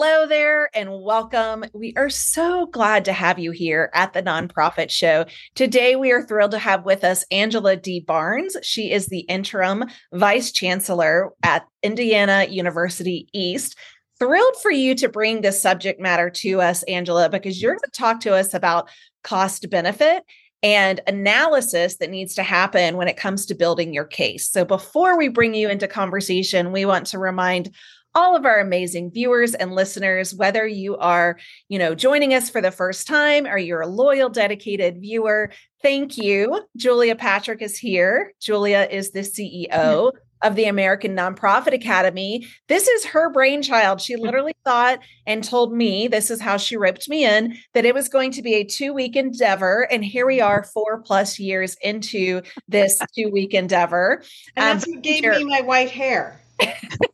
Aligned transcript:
Hello 0.00 0.28
there 0.28 0.70
and 0.76 1.02
welcome. 1.02 1.64
We 1.74 1.92
are 1.96 2.08
so 2.08 2.66
glad 2.66 3.04
to 3.06 3.12
have 3.12 3.40
you 3.40 3.50
here 3.50 3.90
at 3.92 4.12
the 4.12 4.22
Nonprofit 4.22 4.90
Show. 4.90 5.24
Today, 5.56 5.96
we 5.96 6.12
are 6.12 6.22
thrilled 6.22 6.52
to 6.52 6.58
have 6.60 6.84
with 6.84 7.02
us 7.02 7.24
Angela 7.32 7.74
D. 7.74 7.98
Barnes. 7.98 8.56
She 8.62 8.92
is 8.92 9.06
the 9.06 9.22
interim 9.22 9.86
vice 10.12 10.52
chancellor 10.52 11.32
at 11.42 11.66
Indiana 11.82 12.46
University 12.48 13.26
East. 13.34 13.76
Thrilled 14.20 14.54
for 14.62 14.70
you 14.70 14.94
to 14.94 15.08
bring 15.08 15.40
this 15.40 15.60
subject 15.60 16.00
matter 16.00 16.30
to 16.30 16.60
us, 16.60 16.84
Angela, 16.84 17.28
because 17.28 17.60
you're 17.60 17.72
going 17.72 17.80
to 17.80 17.90
talk 17.90 18.20
to 18.20 18.36
us 18.36 18.54
about 18.54 18.88
cost 19.24 19.68
benefit 19.68 20.22
and 20.62 21.00
analysis 21.08 21.96
that 21.96 22.10
needs 22.10 22.34
to 22.34 22.42
happen 22.44 22.96
when 22.96 23.08
it 23.08 23.16
comes 23.16 23.46
to 23.46 23.54
building 23.54 23.92
your 23.92 24.04
case. 24.04 24.48
So, 24.48 24.64
before 24.64 25.18
we 25.18 25.26
bring 25.26 25.54
you 25.54 25.68
into 25.68 25.88
conversation, 25.88 26.70
we 26.70 26.84
want 26.84 27.06
to 27.08 27.18
remind 27.18 27.74
all 28.18 28.34
of 28.34 28.44
our 28.44 28.58
amazing 28.58 29.12
viewers 29.12 29.54
and 29.54 29.72
listeners 29.72 30.34
whether 30.34 30.66
you 30.66 30.96
are 30.96 31.38
you 31.68 31.78
know 31.78 31.94
joining 31.94 32.34
us 32.34 32.50
for 32.50 32.60
the 32.60 32.72
first 32.72 33.06
time 33.06 33.46
or 33.46 33.56
you're 33.56 33.80
a 33.80 33.86
loyal 33.86 34.28
dedicated 34.28 35.00
viewer 35.00 35.52
thank 35.82 36.18
you 36.18 36.60
julia 36.76 37.14
patrick 37.14 37.62
is 37.62 37.78
here 37.78 38.32
julia 38.40 38.88
is 38.90 39.12
the 39.12 39.20
ceo 39.20 40.10
of 40.42 40.54
the 40.54 40.66
American 40.66 41.16
Nonprofit 41.16 41.74
Academy. 41.74 42.46
This 42.68 42.86
is 42.86 43.06
her 43.06 43.28
brainchild. 43.28 44.00
She 44.00 44.14
literally 44.14 44.54
thought 44.64 45.00
and 45.26 45.42
told 45.42 45.72
me, 45.72 46.06
this 46.06 46.30
is 46.30 46.40
how 46.40 46.58
she 46.58 46.76
roped 46.76 47.08
me 47.08 47.24
in, 47.24 47.56
that 47.74 47.84
it 47.84 47.92
was 47.92 48.08
going 48.08 48.30
to 48.30 48.42
be 48.42 48.54
a 48.54 48.62
two 48.62 48.94
week 48.94 49.16
endeavor. 49.16 49.88
And 49.90 50.04
here 50.04 50.28
we 50.28 50.40
are, 50.40 50.62
four 50.74 51.02
plus 51.02 51.40
years 51.40 51.76
into 51.82 52.42
this 52.68 53.00
two 53.16 53.30
week 53.32 53.52
endeavor. 53.52 54.22
And 54.54 54.78
that's 54.78 54.86
um, 54.86 54.94
what 54.94 55.02
gave 55.02 55.24
me 55.24 55.44
my 55.44 55.62
white 55.62 55.90
hair 55.90 56.40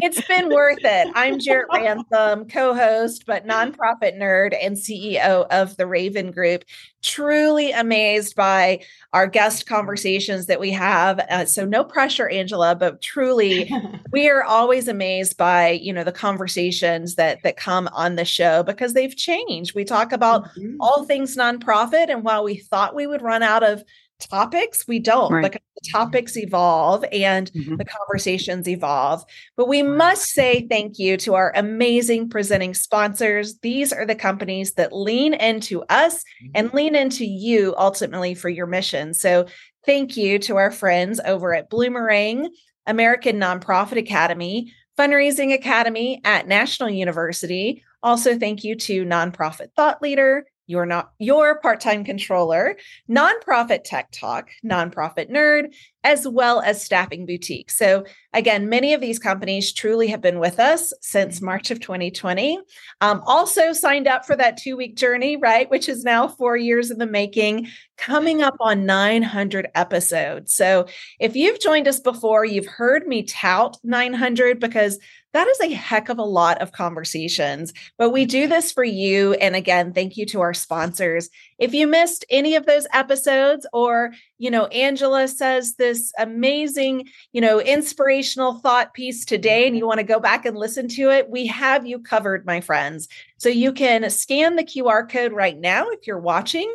it's 0.00 0.26
been 0.26 0.48
worth 0.50 0.78
it. 0.82 1.12
I'm 1.14 1.38
Jarrett 1.38 1.68
Ransom, 1.72 2.48
co 2.48 2.74
host, 2.74 3.24
but 3.26 3.46
nonprofit 3.46 4.16
nerd 4.16 4.56
and 4.60 4.76
CEO 4.76 5.46
of 5.50 5.76
the 5.76 5.86
Raven 5.86 6.30
Group. 6.30 6.64
Truly 7.02 7.72
amazed 7.72 8.36
by 8.36 8.80
our 9.12 9.26
guest 9.26 9.66
conversations 9.66 10.46
that 10.46 10.60
we 10.60 10.70
have. 10.70 11.18
Uh, 11.28 11.44
so, 11.44 11.64
no 11.64 11.82
pressure, 11.84 12.28
Angela, 12.28 12.74
but 12.76 13.02
truly, 13.02 13.70
we 14.12 14.28
are 14.30 14.44
always 14.44 14.86
amazed 14.86 15.36
by 15.36 15.70
you 15.70 15.92
know 15.92 16.04
the 16.04 16.12
conversations 16.12 17.16
that 17.16 17.42
that 17.42 17.56
come 17.56 17.88
on 17.92 18.14
the 18.14 18.24
show 18.24 18.62
because 18.62 18.94
they've 18.94 19.16
changed. 19.16 19.74
We 19.74 19.84
talk 19.84 20.12
about 20.12 20.44
mm-hmm. 20.50 20.76
all 20.80 21.04
things 21.04 21.36
nonprofit, 21.36 22.10
and 22.10 22.22
while 22.22 22.44
we 22.44 22.56
thought 22.58 22.94
we 22.94 23.06
would 23.08 23.22
run 23.22 23.42
out 23.42 23.64
of 23.64 23.82
topics 24.20 24.86
we 24.86 24.98
don't 24.98 25.32
right. 25.32 25.42
because 25.42 25.60
the 25.82 25.90
topics 25.90 26.36
evolve 26.36 27.04
and 27.12 27.50
mm-hmm. 27.52 27.76
the 27.76 27.84
conversations 27.84 28.68
evolve 28.68 29.24
but 29.56 29.68
we 29.68 29.82
must 29.82 30.26
say 30.26 30.66
thank 30.68 30.98
you 30.98 31.16
to 31.16 31.34
our 31.34 31.52
amazing 31.56 32.28
presenting 32.28 32.74
sponsors 32.74 33.58
these 33.58 33.92
are 33.92 34.06
the 34.06 34.14
companies 34.14 34.74
that 34.74 34.92
lean 34.92 35.34
into 35.34 35.82
us 35.88 36.18
mm-hmm. 36.18 36.52
and 36.54 36.72
lean 36.72 36.94
into 36.94 37.24
you 37.24 37.74
ultimately 37.76 38.34
for 38.34 38.48
your 38.48 38.66
mission 38.66 39.12
so 39.12 39.46
thank 39.84 40.16
you 40.16 40.38
to 40.38 40.56
our 40.56 40.70
friends 40.70 41.20
over 41.24 41.52
at 41.52 41.68
bloomerang 41.68 42.48
american 42.86 43.36
nonprofit 43.36 43.98
academy 43.98 44.72
fundraising 44.96 45.52
academy 45.52 46.20
at 46.24 46.46
national 46.46 46.88
university 46.88 47.82
also 48.02 48.38
thank 48.38 48.62
you 48.62 48.76
to 48.76 49.04
nonprofit 49.04 49.68
thought 49.74 50.00
leader 50.00 50.46
you're 50.66 50.86
not 50.86 51.12
your 51.18 51.58
part-time 51.60 52.04
controller, 52.04 52.76
nonprofit 53.10 53.84
tech 53.84 54.10
talk, 54.10 54.48
nonprofit 54.64 55.30
nerd, 55.30 55.74
as 56.02 56.26
well 56.26 56.60
as 56.60 56.84
staffing 56.84 57.26
boutique. 57.26 57.70
So 57.70 58.04
again, 58.34 58.68
many 58.68 58.92
of 58.92 59.00
these 59.00 59.18
companies 59.18 59.72
truly 59.72 60.08
have 60.08 60.20
been 60.20 60.38
with 60.38 60.60
us 60.60 60.92
since 61.00 61.36
mm-hmm. 61.36 61.46
March 61.46 61.70
of 61.70 61.80
2020. 61.80 62.58
Um, 63.00 63.22
also 63.26 63.72
signed 63.72 64.06
up 64.06 64.26
for 64.26 64.36
that 64.36 64.56
two-week 64.56 64.96
journey, 64.96 65.36
right, 65.36 65.70
which 65.70 65.88
is 65.88 66.04
now 66.04 66.28
four 66.28 66.56
years 66.56 66.90
in 66.90 66.98
the 66.98 67.06
making, 67.06 67.68
coming 67.96 68.42
up 68.42 68.56
on 68.60 68.84
900 68.84 69.68
episodes. 69.74 70.54
So 70.54 70.86
if 71.20 71.36
you've 71.36 71.60
joined 71.60 71.88
us 71.88 72.00
before, 72.00 72.44
you've 72.44 72.66
heard 72.66 73.06
me 73.06 73.22
tout 73.22 73.78
900 73.82 74.60
because 74.60 74.98
that 75.34 75.48
is 75.48 75.60
a 75.60 75.74
heck 75.74 76.08
of 76.08 76.18
a 76.18 76.24
lot 76.24 76.62
of 76.62 76.70
conversations. 76.70 77.72
But 77.98 78.10
we 78.10 78.24
do 78.24 78.46
this 78.46 78.70
for 78.70 78.84
you. 78.84 79.34
And 79.34 79.56
again, 79.56 79.92
thank 79.92 80.16
you 80.16 80.26
to 80.26 80.40
our 80.40 80.54
sponsors. 80.54 81.28
If 81.58 81.74
you 81.74 81.86
missed 81.86 82.24
any 82.30 82.56
of 82.56 82.66
those 82.66 82.86
episodes, 82.92 83.66
or, 83.72 84.12
you 84.38 84.50
know, 84.50 84.66
Angela 84.66 85.28
says 85.28 85.74
this 85.74 86.12
amazing, 86.18 87.08
you 87.32 87.40
know, 87.40 87.60
inspirational 87.60 88.58
thought 88.60 88.94
piece 88.94 89.24
today, 89.24 89.66
and 89.66 89.76
you 89.76 89.86
want 89.86 89.98
to 89.98 90.04
go 90.04 90.20
back 90.20 90.44
and 90.44 90.56
listen 90.56 90.88
to 90.88 91.10
it, 91.10 91.30
we 91.30 91.46
have 91.46 91.86
you 91.86 91.98
covered, 91.98 92.44
my 92.46 92.60
friends. 92.60 93.08
So 93.38 93.48
you 93.48 93.72
can 93.72 94.08
scan 94.10 94.56
the 94.56 94.64
QR 94.64 95.08
code 95.08 95.32
right 95.32 95.58
now 95.58 95.88
if 95.90 96.06
you're 96.06 96.18
watching 96.18 96.74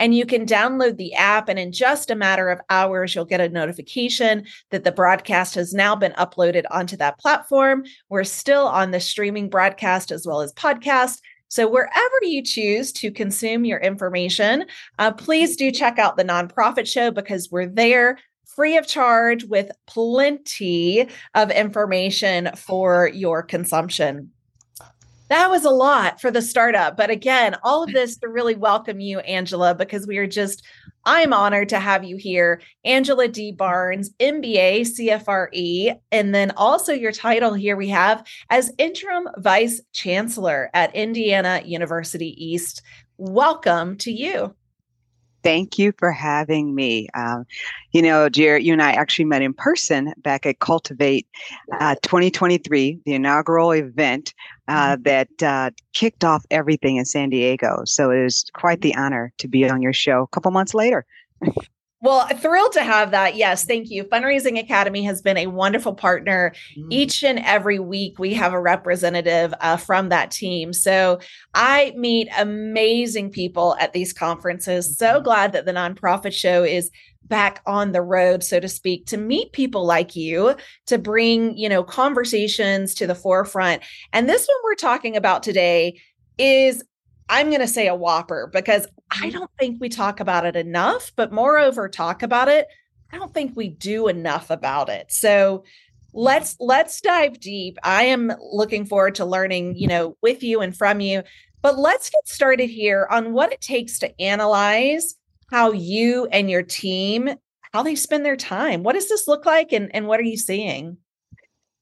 and 0.00 0.14
you 0.14 0.24
can 0.24 0.46
download 0.46 0.96
the 0.96 1.14
app. 1.14 1.48
And 1.48 1.58
in 1.58 1.72
just 1.72 2.10
a 2.10 2.16
matter 2.16 2.48
of 2.48 2.60
hours, 2.70 3.14
you'll 3.14 3.26
get 3.26 3.40
a 3.40 3.50
notification 3.50 4.46
that 4.70 4.82
the 4.82 4.92
broadcast 4.92 5.54
has 5.54 5.74
now 5.74 5.94
been 5.94 6.12
uploaded 6.12 6.64
onto 6.70 6.96
that 6.96 7.18
platform. 7.18 7.84
We're 8.08 8.24
still 8.24 8.66
on 8.66 8.90
the 8.90 9.00
streaming 9.00 9.50
broadcast 9.50 10.10
as 10.10 10.26
well 10.26 10.40
as 10.40 10.54
podcast. 10.54 11.20
So, 11.50 11.68
wherever 11.68 12.18
you 12.22 12.42
choose 12.42 12.92
to 12.92 13.10
consume 13.10 13.64
your 13.64 13.80
information, 13.80 14.66
uh, 14.98 15.12
please 15.12 15.56
do 15.56 15.72
check 15.72 15.98
out 15.98 16.16
the 16.16 16.24
nonprofit 16.24 16.86
show 16.86 17.10
because 17.10 17.50
we're 17.50 17.68
there 17.68 18.18
free 18.46 18.76
of 18.76 18.86
charge 18.86 19.44
with 19.44 19.70
plenty 19.86 21.08
of 21.34 21.50
information 21.50 22.50
for 22.56 23.08
your 23.08 23.42
consumption 23.42 24.30
that 25.30 25.48
was 25.48 25.64
a 25.64 25.70
lot 25.70 26.20
for 26.20 26.30
the 26.30 26.42
startup. 26.42 26.96
But 26.96 27.08
again, 27.08 27.56
all 27.62 27.84
of 27.84 27.92
this 27.92 28.16
to 28.18 28.28
really 28.28 28.56
welcome 28.56 28.98
you, 28.98 29.20
Angela, 29.20 29.76
because 29.76 30.04
we 30.04 30.18
are 30.18 30.26
just, 30.26 30.64
I'm 31.04 31.32
honored 31.32 31.68
to 31.68 31.78
have 31.78 32.02
you 32.02 32.16
here. 32.16 32.60
Angela 32.84 33.28
D. 33.28 33.52
Barnes, 33.52 34.10
MBA, 34.18 34.80
CFRE, 34.80 35.98
and 36.10 36.34
then 36.34 36.50
also 36.56 36.92
your 36.92 37.12
title 37.12 37.54
here 37.54 37.76
we 37.76 37.88
have 37.88 38.26
as 38.50 38.72
interim 38.76 39.28
vice 39.38 39.80
chancellor 39.92 40.68
at 40.74 40.94
Indiana 40.96 41.62
University 41.64 42.34
East. 42.44 42.82
Welcome 43.16 43.98
to 43.98 44.10
you. 44.10 44.54
Thank 45.42 45.78
you 45.78 45.92
for 45.98 46.12
having 46.12 46.74
me. 46.74 47.08
Um, 47.14 47.46
you 47.92 48.02
know, 48.02 48.28
Jarrett, 48.28 48.62
you 48.62 48.72
and 48.72 48.82
I 48.82 48.92
actually 48.92 49.24
met 49.24 49.42
in 49.42 49.54
person 49.54 50.12
back 50.18 50.46
at 50.46 50.58
Cultivate 50.58 51.26
uh, 51.80 51.94
2023, 52.02 53.00
the 53.04 53.14
inaugural 53.14 53.72
event 53.72 54.34
uh, 54.68 54.96
mm-hmm. 54.96 55.02
that 55.02 55.42
uh, 55.42 55.70
kicked 55.92 56.24
off 56.24 56.44
everything 56.50 56.96
in 56.96 57.04
San 57.04 57.30
Diego. 57.30 57.82
So 57.84 58.10
it 58.10 58.22
was 58.22 58.44
quite 58.54 58.82
the 58.82 58.94
honor 58.94 59.32
to 59.38 59.48
be 59.48 59.68
on 59.68 59.82
your 59.82 59.92
show 59.92 60.22
a 60.22 60.28
couple 60.28 60.50
months 60.50 60.74
later. 60.74 61.06
Well, 62.02 62.26
thrilled 62.28 62.72
to 62.72 62.82
have 62.82 63.10
that. 63.10 63.36
Yes, 63.36 63.66
thank 63.66 63.90
you. 63.90 64.04
Fundraising 64.04 64.58
Academy 64.58 65.02
has 65.04 65.20
been 65.20 65.36
a 65.36 65.48
wonderful 65.48 65.94
partner. 65.94 66.54
Mm. 66.76 66.86
Each 66.88 67.22
and 67.22 67.38
every 67.40 67.78
week, 67.78 68.18
we 68.18 68.32
have 68.34 68.54
a 68.54 68.60
representative 68.60 69.52
uh, 69.60 69.76
from 69.76 70.08
that 70.08 70.30
team. 70.30 70.72
So 70.72 71.20
I 71.52 71.92
meet 71.96 72.28
amazing 72.38 73.30
people 73.30 73.76
at 73.78 73.92
these 73.92 74.14
conferences. 74.14 74.96
So 74.96 75.14
mm-hmm. 75.14 75.24
glad 75.24 75.52
that 75.52 75.66
the 75.66 75.72
nonprofit 75.72 76.32
show 76.32 76.64
is 76.64 76.90
back 77.24 77.62
on 77.64 77.92
the 77.92 78.02
road 78.02 78.42
so 78.42 78.58
to 78.58 78.66
speak 78.66 79.06
to 79.06 79.16
meet 79.16 79.52
people 79.52 79.86
like 79.86 80.16
you 80.16 80.56
to 80.86 80.98
bring 80.98 81.56
you 81.56 81.68
know 81.68 81.84
conversations 81.84 82.92
to 82.92 83.06
the 83.06 83.14
forefront 83.14 83.84
and 84.12 84.28
this 84.28 84.48
one 84.48 84.56
we're 84.64 84.74
talking 84.74 85.16
about 85.16 85.40
today 85.44 85.96
is 86.38 86.82
I'm 87.28 87.48
going 87.48 87.60
to 87.60 87.68
say 87.68 87.86
a 87.86 87.94
whopper 87.94 88.50
because 88.52 88.88
I 89.10 89.16
mm-hmm. 89.16 89.38
don't 89.38 89.50
think 89.58 89.80
we 89.80 89.88
talk 89.88 90.20
about 90.20 90.46
it 90.46 90.56
enough, 90.56 91.12
but 91.16 91.32
moreover, 91.32 91.88
talk 91.88 92.22
about 92.22 92.48
it. 92.48 92.66
I 93.12 93.18
don't 93.18 93.34
think 93.34 93.56
we 93.56 93.68
do 93.68 94.08
enough 94.08 94.50
about 94.50 94.88
it. 94.88 95.12
So 95.12 95.64
let's 96.12 96.56
let's 96.60 97.00
dive 97.00 97.40
deep. 97.40 97.78
I 97.82 98.04
am 98.04 98.32
looking 98.52 98.84
forward 98.84 99.16
to 99.16 99.24
learning, 99.24 99.76
you 99.76 99.88
know, 99.88 100.16
with 100.22 100.42
you 100.42 100.60
and 100.60 100.76
from 100.76 101.00
you. 101.00 101.22
But 101.62 101.78
let's 101.78 102.08
get 102.08 102.26
started 102.28 102.70
here 102.70 103.06
on 103.10 103.32
what 103.32 103.52
it 103.52 103.60
takes 103.60 103.98
to 103.98 104.20
analyze 104.20 105.16
how 105.50 105.72
you 105.72 106.26
and 106.26 106.48
your 106.48 106.62
team 106.62 107.34
how 107.72 107.82
they 107.82 107.94
spend 107.94 108.24
their 108.24 108.36
time. 108.36 108.82
What 108.82 108.94
does 108.94 109.08
this 109.08 109.28
look 109.28 109.46
like 109.46 109.72
and, 109.72 109.94
and 109.94 110.06
what 110.06 110.20
are 110.20 110.24
you 110.24 110.36
seeing? 110.36 110.98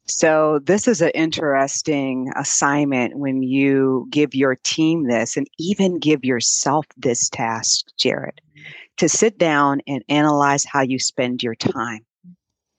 So, 0.09 0.61
this 0.65 0.89
is 0.89 1.03
an 1.03 1.11
interesting 1.11 2.33
assignment 2.35 3.19
when 3.19 3.43
you 3.43 4.07
give 4.09 4.35
your 4.35 4.57
team 4.65 5.07
this 5.07 5.37
and 5.37 5.47
even 5.59 5.99
give 5.99 6.25
yourself 6.25 6.87
this 6.97 7.29
task, 7.29 7.87
Jarrett, 7.99 8.41
to 8.97 9.09
sit 9.09 9.37
down 9.37 9.83
and 9.87 10.03
analyze 10.09 10.65
how 10.65 10.81
you 10.81 10.99
spend 10.99 11.43
your 11.43 11.55
time. 11.55 12.07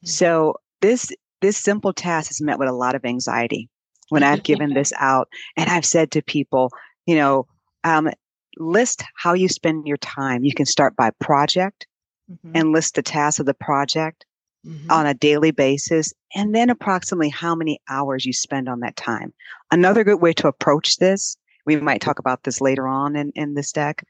So, 0.03 0.55
this 0.81 1.11
this 1.41 1.55
simple 1.55 1.93
task 1.93 2.31
is 2.31 2.41
met 2.41 2.57
with 2.57 2.67
a 2.67 2.73
lot 2.73 2.95
of 2.95 3.05
anxiety 3.05 3.69
when 4.09 4.23
I've 4.23 4.43
given 4.51 4.73
this 4.73 4.91
out 4.97 5.29
and 5.55 5.69
I've 5.69 5.85
said 5.85 6.09
to 6.11 6.23
people, 6.23 6.71
you 7.05 7.15
know, 7.15 7.45
um, 7.83 8.09
list 8.57 9.03
how 9.15 9.33
you 9.33 9.49
spend 9.49 9.87
your 9.87 9.97
time. 9.97 10.43
You 10.43 10.53
can 10.53 10.65
start 10.65 10.95
by 10.95 11.11
project 11.19 11.85
mm-hmm. 12.29 12.51
and 12.55 12.71
list 12.71 12.95
the 12.95 13.03
tasks 13.03 13.39
of 13.39 13.45
the 13.45 13.53
project 13.53 14.25
mm-hmm. 14.65 14.91
on 14.91 15.05
a 15.05 15.13
daily 15.13 15.51
basis, 15.51 16.13
and 16.35 16.53
then 16.53 16.69
approximately 16.69 17.29
how 17.29 17.55
many 17.55 17.79
hours 17.89 18.25
you 18.25 18.33
spend 18.33 18.69
on 18.69 18.79
that 18.81 18.95
time. 18.95 19.33
Another 19.71 20.03
good 20.03 20.21
way 20.21 20.33
to 20.33 20.47
approach 20.47 20.97
this, 20.97 21.37
we 21.65 21.75
might 21.77 22.01
talk 22.01 22.19
about 22.19 22.43
this 22.43 22.61
later 22.61 22.87
on 22.87 23.15
in, 23.15 23.31
in 23.35 23.53
this 23.53 23.71
deck, 23.71 24.03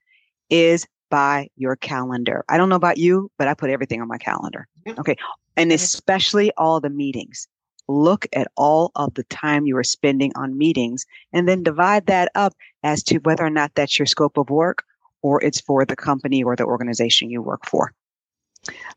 is 0.50 0.86
by 1.10 1.48
your 1.56 1.76
calendar. 1.76 2.46
I 2.50 2.58
don't 2.58 2.70
know 2.70 2.76
about 2.76 2.98
you, 2.98 3.32
but 3.38 3.48
I 3.48 3.54
put 3.54 3.70
everything 3.70 4.02
on 4.02 4.08
my 4.08 4.18
calendar. 4.18 4.68
Okay. 4.88 5.16
And 5.58 5.72
especially 5.72 6.52
all 6.58 6.80
the 6.80 6.90
meetings. 6.90 7.48
Look 7.88 8.28
at 8.34 8.48
all 8.56 8.92
of 8.96 9.16
the 9.16 9.24
time 9.26 9.66
you 9.66 9.76
are 9.78 9.84
spending 9.84 10.32
on 10.36 10.58
meetings 10.58 11.06
and 11.34 11.48
then 11.48 11.64
divide 11.64 12.06
that 12.06 12.32
up 12.36 12.54
as 12.84 13.02
to 13.06 13.18
whether 13.18 13.44
or 13.44 13.50
not 13.50 13.72
that's 13.74 13.98
your 13.98 14.06
scope 14.06 14.38
of 14.38 14.52
work 14.52 14.84
or 15.22 15.44
it's 15.44 15.60
for 15.60 15.84
the 15.86 15.96
company 15.96 16.44
or 16.44 16.56
the 16.56 16.66
organization 16.66 17.32
you 17.32 17.42
work 17.42 17.66
for. 17.66 17.92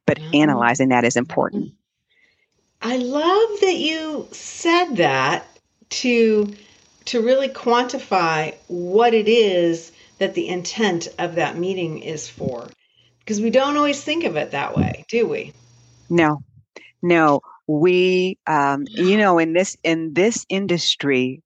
But 0.06 0.18
analyzing 0.34 0.88
that 0.88 1.04
is 1.04 1.16
important. 1.16 1.72
I 2.80 2.96
love 2.96 3.60
that 3.60 3.76
you 3.76 4.28
said 4.32 4.96
that 4.96 5.46
to 5.90 6.52
to 7.04 7.20
really 7.20 7.48
quantify 7.48 8.54
what 8.68 9.14
it 9.14 9.28
is 9.28 9.92
that 10.18 10.34
the 10.34 10.48
intent 10.48 11.08
of 11.18 11.36
that 11.36 11.56
meeting 11.56 11.98
is 11.98 12.28
for. 12.28 12.68
Because 13.18 13.40
we 13.40 13.50
don't 13.50 13.76
always 13.76 14.02
think 14.02 14.24
of 14.24 14.36
it 14.36 14.52
that 14.52 14.76
way, 14.76 15.04
do 15.08 15.26
we? 15.26 15.52
No. 16.08 16.42
No. 17.02 17.40
We 17.66 18.38
um, 18.46 18.84
you 18.88 19.16
know 19.16 19.38
in 19.38 19.52
this 19.52 19.76
in 19.84 20.12
this 20.14 20.44
industry 20.48 21.42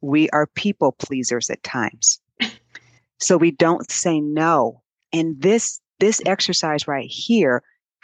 we 0.00 0.28
are 0.30 0.46
people 0.46 0.92
pleasers 0.92 1.50
at 1.50 1.62
times. 1.62 2.20
So 3.20 3.38
we 3.38 3.52
don't 3.52 3.90
say 3.90 4.20
no. 4.20 4.82
And 5.12 5.40
this 5.40 5.80
this 6.00 6.20
exercise 6.26 6.88
right 6.88 7.10
here 7.10 7.62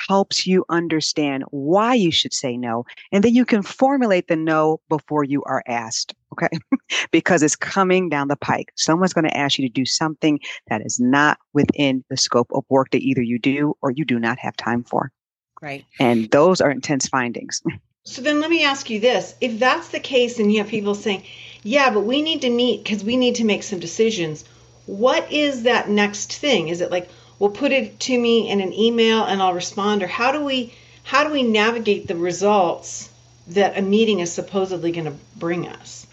helps 0.08 0.46
you 0.46 0.64
understand 0.68 1.44
why 1.50 1.94
you 1.94 2.10
should 2.10 2.32
say 2.32 2.56
no. 2.56 2.84
And 3.12 3.22
then 3.22 3.34
you 3.34 3.44
can 3.44 3.62
formulate 3.62 4.28
the 4.28 4.36
no 4.36 4.80
before 4.88 5.24
you 5.24 5.42
are 5.44 5.62
asked. 5.66 6.14
Okay. 6.32 6.48
because 7.10 7.42
it's 7.42 7.56
coming 7.56 8.08
down 8.08 8.28
the 8.28 8.36
pike. 8.36 8.72
Someone's 8.76 9.12
going 9.12 9.28
to 9.28 9.36
ask 9.36 9.58
you 9.58 9.68
to 9.68 9.72
do 9.72 9.84
something 9.84 10.40
that 10.68 10.84
is 10.84 10.98
not 10.98 11.38
within 11.52 12.04
the 12.08 12.16
scope 12.16 12.50
of 12.54 12.64
work 12.68 12.90
that 12.92 13.02
either 13.02 13.22
you 13.22 13.38
do 13.38 13.76
or 13.82 13.90
you 13.90 14.04
do 14.04 14.18
not 14.18 14.38
have 14.38 14.56
time 14.56 14.84
for. 14.84 15.12
Right. 15.60 15.84
And 15.98 16.30
those 16.30 16.60
are 16.60 16.70
intense 16.70 17.06
findings. 17.08 17.62
So 18.04 18.22
then 18.22 18.40
let 18.40 18.48
me 18.48 18.64
ask 18.64 18.88
you 18.88 18.98
this. 18.98 19.34
If 19.42 19.58
that's 19.58 19.88
the 19.88 20.00
case 20.00 20.38
and 20.38 20.50
you 20.50 20.60
have 20.60 20.68
people 20.68 20.94
saying, 20.94 21.22
yeah, 21.62 21.90
but 21.90 22.00
we 22.00 22.22
need 22.22 22.40
to 22.40 22.50
meet 22.50 22.82
because 22.82 23.04
we 23.04 23.18
need 23.18 23.34
to 23.36 23.44
make 23.44 23.62
some 23.62 23.78
decisions, 23.78 24.46
what 24.86 25.30
is 25.30 25.64
that 25.64 25.90
next 25.90 26.32
thing? 26.32 26.68
Is 26.68 26.80
it 26.80 26.90
like, 26.90 27.10
well, 27.40 27.50
put 27.50 27.72
it 27.72 27.98
to 28.00 28.18
me 28.18 28.48
in 28.48 28.60
an 28.60 28.72
email 28.72 29.24
and 29.24 29.42
I'll 29.42 29.54
respond? 29.54 30.04
Or 30.04 30.06
how 30.06 30.30
do 30.30 30.44
we 30.44 30.72
how 31.02 31.24
do 31.24 31.32
we 31.32 31.42
navigate 31.42 32.06
the 32.06 32.14
results 32.14 33.10
that 33.48 33.76
a 33.76 33.82
meeting 33.82 34.20
is 34.20 34.30
supposedly 34.30 34.92
going 34.92 35.06
to 35.06 35.16
bring 35.36 35.66
us? 35.66 36.06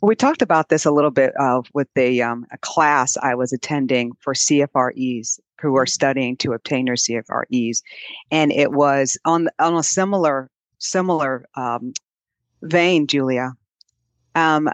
We 0.00 0.16
talked 0.16 0.42
about 0.42 0.70
this 0.70 0.84
a 0.84 0.90
little 0.90 1.10
bit 1.10 1.32
uh, 1.38 1.62
with 1.74 1.88
the 1.94 2.22
um, 2.22 2.46
a 2.50 2.58
class 2.58 3.16
I 3.22 3.34
was 3.34 3.52
attending 3.52 4.12
for 4.20 4.34
CFREs 4.34 5.38
who 5.60 5.76
are 5.76 5.84
mm-hmm. 5.84 5.88
studying 5.88 6.36
to 6.38 6.52
obtain 6.52 6.86
their 6.86 6.94
CFREs, 6.94 7.82
and 8.30 8.50
it 8.50 8.72
was 8.72 9.18
on 9.24 9.48
on 9.58 9.76
a 9.76 9.82
similar 9.82 10.50
similar 10.78 11.44
um, 11.56 11.92
vein, 12.62 13.06
Julia. 13.06 13.52
Um, 14.34 14.70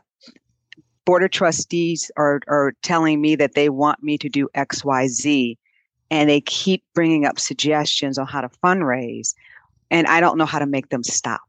board 1.05 1.25
of 1.25 1.31
trustees 1.31 2.11
are 2.17 2.41
are 2.47 2.75
telling 2.83 3.21
me 3.21 3.35
that 3.37 3.55
they 3.55 3.69
want 3.69 4.03
me 4.03 4.19
to 4.19 4.29
do 4.29 4.49
X, 4.55 4.85
Y, 4.85 5.09
Z, 5.09 5.59
and 6.11 6.29
they 6.29 6.41
keep 6.41 6.83
bringing 6.95 7.25
up 7.25 7.39
suggestions 7.39 8.19
on 8.19 8.27
how 8.27 8.41
to 8.41 8.49
fundraise, 8.63 9.35
and 9.91 10.07
I 10.07 10.21
don't 10.21 10.39
know 10.39 10.47
how 10.47 10.59
to 10.59 10.67
make 10.67 10.89
them 10.89 11.03
stop. 11.03 11.41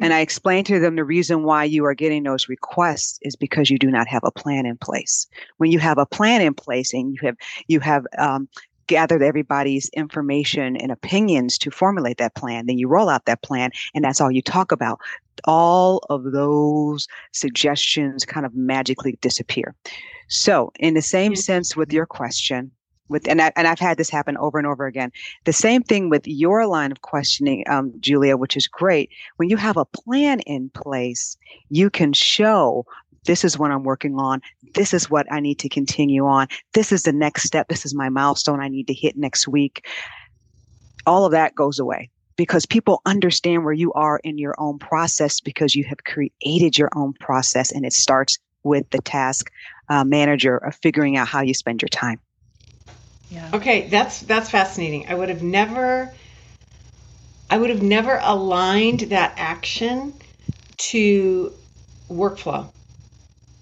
And 0.00 0.12
I 0.12 0.20
explained 0.20 0.66
to 0.66 0.78
them 0.78 0.96
the 0.96 1.04
reason 1.04 1.42
why 1.42 1.64
you 1.64 1.84
are 1.84 1.94
getting 1.94 2.22
those 2.22 2.48
requests 2.48 3.18
is 3.22 3.34
because 3.34 3.68
you 3.68 3.78
do 3.78 3.90
not 3.90 4.06
have 4.06 4.22
a 4.24 4.30
plan 4.30 4.64
in 4.64 4.76
place. 4.76 5.26
When 5.56 5.72
you 5.72 5.78
have 5.80 5.98
a 5.98 6.06
plan 6.06 6.40
in 6.40 6.54
place 6.54 6.92
and 6.92 7.12
you 7.12 7.18
have 7.22 7.36
you 7.66 7.80
have 7.80 8.06
um, 8.16 8.48
gathered 8.86 9.22
everybody's 9.22 9.88
information 9.90 10.76
and 10.76 10.92
opinions 10.92 11.58
to 11.58 11.70
formulate 11.70 12.18
that 12.18 12.34
plan, 12.34 12.66
then 12.66 12.78
you 12.78 12.88
roll 12.88 13.08
out 13.08 13.24
that 13.26 13.42
plan, 13.42 13.70
and 13.94 14.04
that's 14.04 14.20
all 14.20 14.30
you 14.30 14.42
talk 14.42 14.72
about. 14.72 15.00
All 15.44 16.04
of 16.10 16.32
those 16.32 17.06
suggestions 17.32 18.24
kind 18.24 18.44
of 18.44 18.54
magically 18.54 19.18
disappear. 19.20 19.74
So, 20.28 20.72
in 20.78 20.94
the 20.94 21.02
same 21.02 21.34
sense, 21.36 21.76
with 21.76 21.92
your 21.92 22.06
question, 22.06 22.70
with 23.08 23.28
and, 23.28 23.40
I, 23.40 23.52
and 23.56 23.66
I've 23.66 23.78
had 23.78 23.96
this 23.96 24.10
happen 24.10 24.36
over 24.36 24.58
and 24.58 24.66
over 24.66 24.86
again. 24.86 25.10
The 25.44 25.52
same 25.52 25.82
thing 25.82 26.08
with 26.10 26.26
your 26.26 26.66
line 26.66 26.92
of 26.92 27.02
questioning, 27.02 27.64
um, 27.68 27.92
Julia, 28.00 28.36
which 28.36 28.56
is 28.56 28.66
great. 28.66 29.10
When 29.36 29.48
you 29.48 29.56
have 29.56 29.76
a 29.76 29.84
plan 29.84 30.40
in 30.40 30.70
place, 30.70 31.36
you 31.70 31.90
can 31.90 32.12
show 32.12 32.86
this 33.24 33.44
is 33.44 33.58
what 33.58 33.70
I'm 33.70 33.82
working 33.82 34.18
on. 34.18 34.40
This 34.74 34.94
is 34.94 35.10
what 35.10 35.30
I 35.30 35.40
need 35.40 35.58
to 35.60 35.68
continue 35.68 36.26
on. 36.26 36.48
This 36.72 36.92
is 36.92 37.02
the 37.02 37.12
next 37.12 37.44
step. 37.44 37.68
This 37.68 37.84
is 37.84 37.94
my 37.94 38.08
milestone 38.08 38.60
I 38.60 38.68
need 38.68 38.86
to 38.86 38.94
hit 38.94 39.16
next 39.16 39.48
week. 39.48 39.86
All 41.06 41.24
of 41.24 41.32
that 41.32 41.54
goes 41.54 41.78
away 41.78 42.10
because 42.36 42.64
people 42.64 43.02
understand 43.04 43.64
where 43.64 43.74
you 43.74 43.92
are 43.92 44.20
in 44.24 44.38
your 44.38 44.54
own 44.58 44.78
process 44.78 45.40
because 45.40 45.74
you 45.74 45.84
have 45.84 46.04
created 46.04 46.78
your 46.78 46.88
own 46.94 47.12
process 47.14 47.70
and 47.72 47.84
it 47.84 47.92
starts 47.92 48.38
with 48.62 48.88
the 48.90 48.98
task 48.98 49.50
uh, 49.88 50.04
manager 50.04 50.56
of 50.58 50.74
figuring 50.76 51.16
out 51.16 51.28
how 51.28 51.42
you 51.42 51.54
spend 51.54 51.82
your 51.82 51.88
time. 51.88 52.20
Yeah. 53.30 53.50
Okay, 53.54 53.88
that's 53.88 54.20
that's 54.20 54.50
fascinating. 54.50 55.06
I 55.08 55.14
would 55.14 55.28
have 55.28 55.42
never 55.42 56.14
I 57.50 57.58
would 57.58 57.70
have 57.70 57.82
never 57.82 58.18
aligned 58.22 59.00
that 59.00 59.34
action 59.36 60.14
to 60.90 61.54
workflow. 62.10 62.70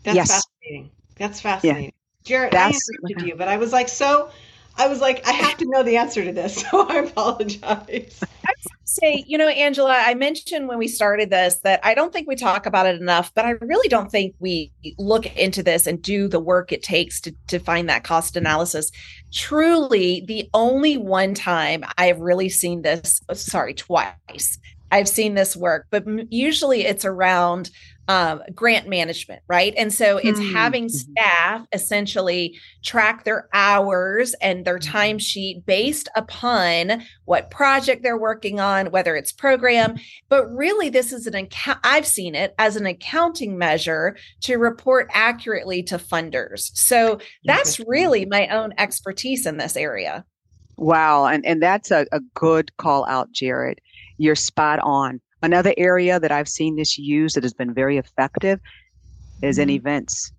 That's 0.05 0.17
yes. 0.17 0.29
fascinating. 0.29 0.91
That's 1.17 1.41
fascinating. 1.41 1.85
Yeah. 1.87 1.91
Jarrett, 2.25 2.53
that's, 2.53 2.91
I 2.91 3.03
answered 3.07 3.23
you, 3.27 3.35
but 3.37 3.49
I 3.49 3.57
was 3.57 3.73
like 3.73 3.89
so 3.89 4.31
I 4.79 4.89
was 4.89 5.01
like, 5.01 5.27
I 5.27 5.33
have 5.33 5.57
to 5.59 5.67
know 5.69 5.83
the 5.83 5.97
answer 5.97 6.25
to 6.25 6.33
this, 6.33 6.57
so 6.71 6.89
I 6.89 6.99
apologize. 6.99 8.23
I 8.47 8.53
say, 8.85 9.25
you 9.27 9.37
know, 9.37 9.49
Angela, 9.49 9.95
I 9.97 10.15
mentioned 10.15 10.69
when 10.69 10.79
we 10.79 10.89
started 10.89 11.31
this 11.31 11.57
that 11.65 11.81
I 11.83 11.95
don't 11.95 12.13
think 12.13 12.29
we 12.29 12.37
talk 12.37 12.67
about 12.67 12.87
it 12.87 13.01
enough, 13.01 13.33
but 13.35 13.45
I 13.45 13.51
really 13.51 13.89
don't 13.89 14.11
think 14.11 14.35
we 14.39 14.73
look 14.99 15.27
into 15.37 15.63
this 15.63 15.87
and 15.87 16.01
do 16.01 16.29
the 16.29 16.41
work 16.41 16.73
it 16.73 16.83
takes 16.83 17.21
to, 17.23 17.35
to 17.49 17.59
find 17.59 17.89
that 17.89 18.05
cost 18.05 18.37
analysis. 18.37 18.91
Truly, 19.33 20.25
the 20.27 20.49
only 20.55 20.97
one 20.97 21.35
time 21.35 21.85
I've 21.99 22.21
really 22.21 22.49
seen 22.49 22.83
this, 22.83 23.21
sorry, 23.33 23.75
twice, 23.75 24.59
I've 24.93 25.09
seen 25.09 25.35
this 25.35 25.57
work, 25.57 25.87
but 25.91 26.05
usually 26.33 26.85
it's 26.85 27.05
around 27.05 27.71
um, 28.09 28.43
grant 28.55 28.89
management, 28.89 29.43
right? 29.49 29.75
And 29.77 29.93
so 29.93 30.19
it's 30.19 30.39
mm-hmm. 30.39 30.55
having 30.55 30.89
staff 30.89 31.67
essentially 31.73 32.59
track 32.85 33.25
their 33.25 33.49
hours 33.53 34.35
and 34.35 34.65
their 34.65 34.79
mm-hmm. 34.79 34.97
timesheet 34.97 35.67
based 35.67 36.09
upon 36.15 37.03
what 37.25 37.51
project 37.51 38.03
they're 38.03 38.19
working 38.19 38.61
on, 38.61 38.91
whether 38.91 39.17
it's 39.17 39.33
program. 39.33 39.97
But 40.29 40.47
really, 40.55 40.89
this 40.89 41.13
is 41.13 41.27
an 41.27 41.35
account, 41.35 41.81
I've 41.83 42.07
seen 42.07 42.35
it 42.35 42.55
as 42.59 42.77
an 42.77 42.87
accounting 42.87 43.59
measure 43.59 44.17
to 44.43 44.57
report 44.57 45.09
accurately 45.13 45.83
to 45.85 45.99
funders. 45.99 46.71
So 46.77 47.19
that's 47.45 47.81
really 47.81 48.25
my 48.25 48.47
own 48.49 48.73
expertise 48.79 49.47
in 49.47 49.57
this 49.57 49.77
area. 49.77 50.25
Wow. 50.77 51.27
And, 51.27 51.45
and 51.47 51.63
that's 51.63 51.91
a, 51.91 52.07
a 52.13 52.21
good 52.35 52.77
call 52.77 53.07
out, 53.07 53.33
Jarrett. 53.33 53.81
You're 54.19 54.35
spot 54.35 54.79
on 54.81 55.21
Another 55.47 55.73
area 55.77 56.19
that 56.19 56.33
I've 56.33 56.49
seen 56.49 56.75
this 56.75 56.99
used 56.99 57.37
that 57.37 57.45
has 57.45 57.55
been 57.55 57.73
very 57.73 57.99
effective 57.99 58.59
is 59.43 59.59
in 59.59 59.69
mm-hmm. 59.69 59.77
events. 59.77 60.33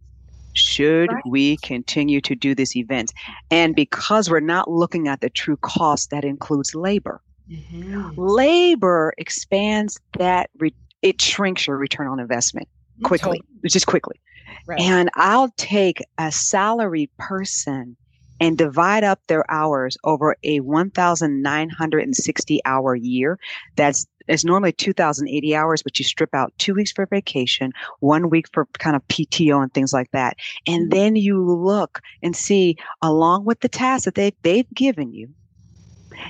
Should 0.51 1.13
right. 1.13 1.23
we 1.25 1.55
continue 1.57 2.19
to 2.19 2.35
do 2.35 2.53
this 2.53 2.75
event? 2.75 3.13
And 3.49 3.73
because 3.73 4.29
we're 4.29 4.41
not 4.41 4.69
looking 4.69 5.07
at 5.07 5.21
the 5.21 5.29
true 5.29 5.55
cost, 5.61 6.09
that 6.09 6.25
includes 6.25 6.75
labor. 6.75 7.21
Mm-hmm. 7.49 8.15
Labor 8.17 9.13
expands 9.17 9.97
that, 10.17 10.49
re- 10.57 10.75
it 11.01 11.21
shrinks 11.21 11.67
your 11.67 11.77
return 11.77 12.07
on 12.07 12.19
investment 12.19 12.67
mm, 12.99 13.05
quickly, 13.05 13.39
totally. 13.39 13.69
just 13.69 13.87
quickly. 13.87 14.19
Right. 14.67 14.81
And 14.81 15.09
I'll 15.15 15.53
take 15.55 16.03
a 16.17 16.33
salary 16.33 17.09
person 17.17 17.95
and 18.41 18.57
divide 18.57 19.05
up 19.05 19.21
their 19.27 19.49
hours 19.49 19.97
over 20.03 20.35
a 20.43 20.59
1,960 20.59 22.61
hour 22.65 22.93
year. 22.93 23.39
That's 23.77 24.05
it's 24.27 24.45
normally 24.45 24.71
2,080 24.71 25.55
hours, 25.55 25.83
but 25.83 25.97
you 25.99 26.05
strip 26.05 26.33
out 26.33 26.53
two 26.57 26.73
weeks 26.73 26.91
for 26.91 27.05
vacation, 27.05 27.71
one 27.99 28.29
week 28.29 28.47
for 28.53 28.65
kind 28.79 28.95
of 28.95 29.07
PTO 29.07 29.61
and 29.61 29.73
things 29.73 29.93
like 29.93 30.11
that. 30.11 30.37
And 30.65 30.83
mm-hmm. 30.83 30.97
then 30.97 31.15
you 31.15 31.43
look 31.43 32.01
and 32.21 32.35
see, 32.35 32.77
along 33.01 33.45
with 33.45 33.59
the 33.61 33.69
tasks 33.69 34.05
that 34.05 34.15
they, 34.15 34.33
they've 34.43 34.73
given 34.73 35.13
you 35.13 35.29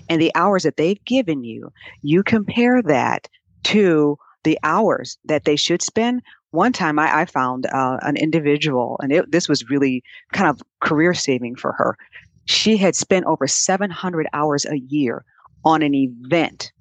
and 0.09 0.21
the 0.21 0.31
hours 0.35 0.63
that 0.63 0.77
they've 0.77 1.03
given 1.05 1.43
you, 1.43 1.71
you 2.01 2.23
compare 2.23 2.81
that 2.81 3.27
to 3.63 4.17
the 4.43 4.59
hours 4.63 5.17
that 5.25 5.45
they 5.45 5.55
should 5.55 5.81
spend 5.81 6.21
one 6.51 6.71
time 6.71 6.97
I, 6.97 7.21
I 7.21 7.25
found 7.25 7.65
uh, 7.67 7.97
an 8.01 8.15
individual, 8.15 8.97
and 9.01 9.11
it, 9.11 9.31
this 9.31 9.49
was 9.49 9.69
really 9.69 10.03
kind 10.33 10.49
of 10.49 10.61
career 10.79 11.13
saving 11.13 11.55
for 11.55 11.73
her. 11.73 11.97
She 12.45 12.77
had 12.77 12.95
spent 12.95 13.25
over 13.25 13.47
700 13.47 14.27
hours 14.33 14.65
a 14.65 14.79
year 14.79 15.25
on 15.65 15.81
an 15.81 15.93
event 15.93 16.71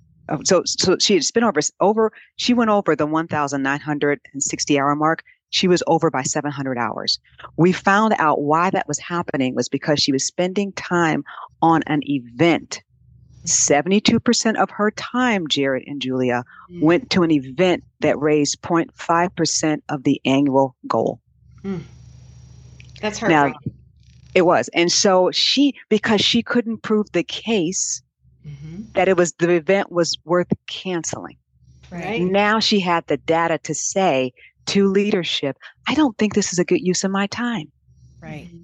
so 0.45 0.63
so 0.65 0.97
she 0.99 1.15
had 1.15 1.25
spent 1.25 1.45
over 1.45 1.61
over 1.81 2.13
she 2.37 2.55
went 2.55 2.71
over 2.71 2.97
the 2.97 3.07
1960 3.07 4.79
hour 4.79 4.97
mark. 4.97 5.23
She 5.51 5.69
was 5.69 5.83
over 5.87 6.11
by 6.11 6.23
700 6.23 6.77
hours. 6.77 7.21
We 7.57 7.73
found 7.73 8.15
out 8.19 8.43
why 8.43 8.71
that 8.71 8.89
was 8.89 8.99
happening 8.99 9.55
was 9.55 9.69
because 9.69 10.01
she 10.01 10.11
was 10.11 10.27
spending 10.27 10.73
time 10.73 11.25
on 11.63 11.83
an 11.87 12.01
event. 12.03 12.83
72% 13.45 14.61
of 14.61 14.71
her 14.71 14.91
time 14.91 15.47
jarrett 15.47 15.85
and 15.87 16.03
julia 16.03 16.43
mm. 16.69 16.83
went 16.83 17.11
to 17.11 17.23
an 17.23 17.31
event 17.31 17.85
that 18.01 18.19
raised 18.19 18.61
0.5% 18.61 19.83
of 19.89 20.03
the 20.03 20.21
annual 20.25 20.75
goal. 20.89 21.21
Mm. 21.63 21.83
that's 23.01 23.19
her 23.19 23.29
now, 23.29 23.55
it 24.35 24.43
was. 24.43 24.69
And 24.75 24.91
so 24.91 25.31
she 25.31 25.75
because 25.89 26.21
she 26.21 26.43
couldn't 26.43 26.83
prove 26.83 27.11
the 27.13 27.23
case 27.23 28.03
mm-hmm. 28.47 28.83
that 28.95 29.09
it 29.09 29.17
was 29.17 29.33
the 29.33 29.51
event 29.51 29.91
was 29.91 30.17
worth 30.25 30.49
canceling. 30.69 31.37
Right. 31.91 32.21
Now 32.21 32.61
she 32.61 32.81
had 32.81 33.07
the 33.07 33.17
data 33.17 33.59
to 33.65 33.75
say 33.75 34.33
to 34.67 34.89
leadership, 34.89 35.57
I 35.87 35.95
don't 35.95 36.17
think 36.19 36.35
this 36.35 36.53
is 36.53 36.59
a 36.59 36.65
good 36.65 36.81
use 36.81 37.05
of 37.05 37.11
my 37.11 37.27
time. 37.29 37.71
Right. 38.21 38.49
Mm-hmm. 38.49 38.63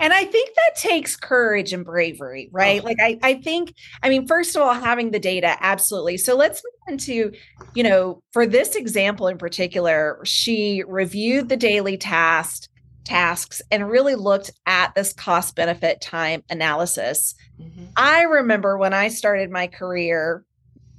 And 0.00 0.12
I 0.12 0.24
think 0.24 0.50
that 0.54 0.80
takes 0.80 1.14
courage 1.14 1.72
and 1.72 1.84
bravery, 1.84 2.48
right? 2.50 2.80
Oh. 2.80 2.84
Like 2.84 2.98
I, 3.00 3.18
I 3.22 3.34
think, 3.34 3.74
I 4.02 4.08
mean, 4.08 4.26
first 4.26 4.56
of 4.56 4.62
all, 4.62 4.74
having 4.74 5.12
the 5.12 5.20
data, 5.20 5.56
absolutely. 5.60 6.16
So 6.16 6.34
let's 6.34 6.62
move 6.64 6.94
into, 6.94 7.32
you 7.74 7.84
know, 7.84 8.22
for 8.32 8.44
this 8.44 8.74
example 8.74 9.28
in 9.28 9.38
particular, 9.38 10.20
she 10.24 10.82
reviewed 10.88 11.48
the 11.48 11.56
daily 11.56 11.96
task 11.96 12.68
tasks 13.04 13.60
and 13.70 13.88
really 13.88 14.14
looked 14.14 14.50
at 14.66 14.94
this 14.94 15.12
cost 15.12 15.56
benefit 15.56 16.00
time 16.00 16.42
analysis. 16.50 17.34
Mm-hmm. 17.60 17.86
I 17.96 18.22
remember 18.22 18.78
when 18.78 18.94
I 18.94 19.08
started 19.08 19.50
my 19.50 19.66
career 19.66 20.44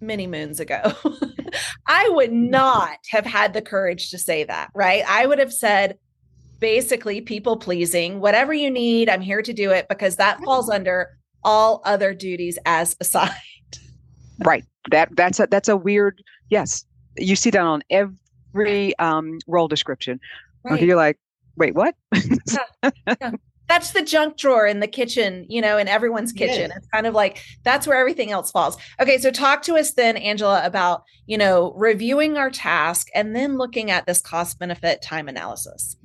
many 0.02 0.28
moons 0.28 0.60
ago, 0.60 0.82
I 1.88 2.10
would 2.10 2.32
not 2.32 2.98
have 3.10 3.26
had 3.26 3.54
the 3.54 3.62
courage 3.62 4.12
to 4.12 4.18
say 4.18 4.44
that, 4.44 4.70
right? 4.76 5.04
I 5.08 5.26
would 5.26 5.40
have 5.40 5.54
said, 5.54 5.98
basically, 6.60 7.22
people 7.22 7.58
pleasing, 7.58 8.20
whatever 8.20 8.54
you 8.54 8.70
need, 8.70 9.10
I'm 9.10 9.22
here 9.22 9.42
to 9.42 9.54
do 9.54 9.72
it 9.72 9.88
because 9.88 10.18
that 10.18 10.44
falls 10.44 10.70
under 10.70 11.10
all 11.44 11.82
other 11.86 12.14
duties 12.14 12.58
as 12.66 12.96
assigned. 13.02 13.32
Right. 14.44 14.66
That 14.92 15.16
that's 15.16 15.40
a 15.40 15.48
that's 15.50 15.70
a 15.70 15.78
weird 15.78 16.22
yes. 16.50 16.86
You 17.18 17.36
see 17.36 17.52
that 17.52 17.62
on 17.62 17.84
every 17.90 18.98
um 19.00 19.40
role 19.48 19.68
description. 19.68 20.20
Right. 20.64 20.76
Okay, 20.76 20.86
you're 20.86 20.98
like, 20.98 21.18
wait, 21.56 21.76
what? 21.76 21.96
yeah, 22.14 22.90
yeah. 23.08 23.32
That's 23.70 23.92
the 23.92 24.02
junk 24.02 24.38
drawer 24.38 24.68
in 24.68 24.82
the 24.82 24.88
kitchen, 24.88 25.46
you 25.50 25.62
know, 25.62 25.78
in 25.78 25.88
everyone's 25.88 26.34
kitchen. 26.34 26.72
It's 26.76 26.88
kind 26.88 27.08
of 27.08 27.14
like 27.14 27.42
that's 27.64 27.88
where 27.88 27.98
everything 27.98 28.32
else 28.32 28.52
falls. 28.52 28.78
Okay, 29.00 29.18
so 29.18 29.32
talk 29.32 29.64
to 29.64 29.76
us 29.76 29.94
then, 29.94 30.18
Angela, 30.18 30.64
about, 30.66 31.04
you 31.28 31.38
know, 31.38 31.74
reviewing 31.76 32.38
our 32.38 32.50
task 32.50 33.08
and 33.16 33.36
then 33.36 33.58
looking 33.58 33.90
at 33.90 34.06
this 34.06 34.22
cost 34.22 34.60
benefit 34.60 35.02
time 35.02 35.30
analysis. 35.30 35.96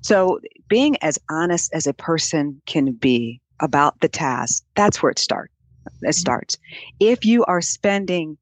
So, 0.00 0.40
being 0.68 0.96
as 1.02 1.18
honest 1.30 1.72
as 1.74 1.86
a 1.86 1.92
person 1.92 2.60
can 2.66 2.92
be 2.92 3.40
about 3.60 4.00
the 4.00 4.08
task, 4.08 4.64
that's 4.74 5.02
where 5.02 5.10
it 5.10 5.18
starts. 5.18 5.52
It 5.86 5.90
mm-hmm. 5.92 6.10
starts. 6.12 6.56
If 7.00 7.24
you 7.24 7.44
are 7.44 7.60
spending 7.60 8.38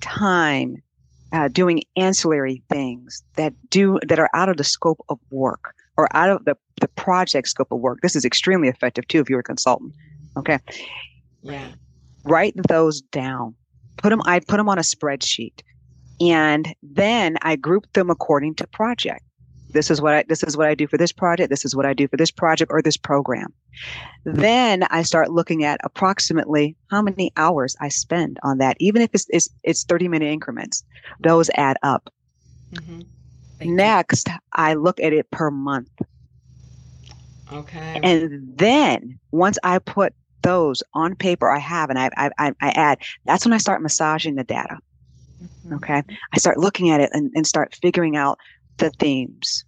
time 0.00 0.82
uh, 1.32 1.48
doing 1.48 1.82
ancillary 1.96 2.62
things 2.68 3.22
that 3.34 3.52
do 3.70 3.98
that 4.06 4.18
are 4.18 4.30
out 4.34 4.48
of 4.48 4.56
the 4.56 4.64
scope 4.64 5.00
of 5.08 5.18
work 5.30 5.74
or 5.96 6.08
out 6.14 6.30
of 6.30 6.44
the, 6.44 6.56
the 6.80 6.88
project 6.88 7.48
scope 7.48 7.72
of 7.72 7.80
work. 7.80 8.00
This 8.02 8.16
is 8.16 8.24
extremely 8.24 8.68
effective 8.68 9.06
too 9.08 9.20
if 9.20 9.30
you're 9.30 9.40
a 9.40 9.44
consultant. 9.44 9.94
Okay. 10.36 10.58
Yeah. 11.42 11.68
Write 12.24 12.54
those 12.68 13.00
down. 13.00 13.54
Put 13.96 14.10
them, 14.10 14.20
I 14.26 14.40
put 14.40 14.58
them 14.58 14.68
on 14.68 14.78
a 14.78 14.82
spreadsheet. 14.82 15.62
And 16.20 16.74
then 16.82 17.36
I 17.42 17.56
group 17.56 17.92
them 17.92 18.10
according 18.10 18.54
to 18.56 18.66
project. 18.66 19.22
This 19.76 19.90
is 19.90 20.00
what 20.00 20.14
I 20.14 20.22
this 20.26 20.42
is 20.42 20.56
what 20.56 20.66
I 20.66 20.74
do 20.74 20.86
for 20.86 20.96
this 20.96 21.12
project, 21.12 21.50
this 21.50 21.66
is 21.66 21.76
what 21.76 21.84
I 21.84 21.92
do 21.92 22.08
for 22.08 22.16
this 22.16 22.30
project 22.30 22.72
or 22.72 22.80
this 22.80 22.96
program. 22.96 23.52
Then 24.24 24.84
I 24.84 25.02
start 25.02 25.30
looking 25.30 25.64
at 25.64 25.78
approximately 25.84 26.74
how 26.90 27.02
many 27.02 27.30
hours 27.36 27.76
I 27.78 27.90
spend 27.90 28.38
on 28.42 28.56
that, 28.56 28.78
even 28.80 29.02
if 29.02 29.10
it's 29.12 29.26
it's, 29.28 29.50
it's 29.64 29.84
30 29.84 30.08
minute 30.08 30.32
increments. 30.32 30.82
Those 31.20 31.50
add 31.56 31.76
up. 31.82 32.10
Mm-hmm. 32.72 33.76
Next, 33.76 34.30
I 34.54 34.72
look 34.72 34.98
at 34.98 35.12
it 35.12 35.30
per 35.30 35.50
month. 35.50 35.90
Okay. 37.52 38.00
And 38.02 38.56
then 38.56 39.18
once 39.30 39.58
I 39.62 39.78
put 39.78 40.14
those 40.40 40.82
on 40.94 41.16
paper, 41.16 41.50
I 41.50 41.58
have, 41.58 41.90
and 41.90 41.98
I, 41.98 42.08
I, 42.16 42.30
I, 42.38 42.52
I 42.62 42.68
add, 42.70 42.98
that's 43.26 43.44
when 43.44 43.52
I 43.52 43.58
start 43.58 43.82
massaging 43.82 44.36
the 44.36 44.44
data. 44.44 44.78
Mm-hmm. 45.42 45.74
Okay. 45.74 46.02
I 46.32 46.38
start 46.38 46.58
looking 46.58 46.90
at 46.90 47.00
it 47.00 47.10
and, 47.12 47.30
and 47.34 47.46
start 47.46 47.76
figuring 47.80 48.16
out 48.16 48.38
the 48.78 48.90
themes 48.90 49.64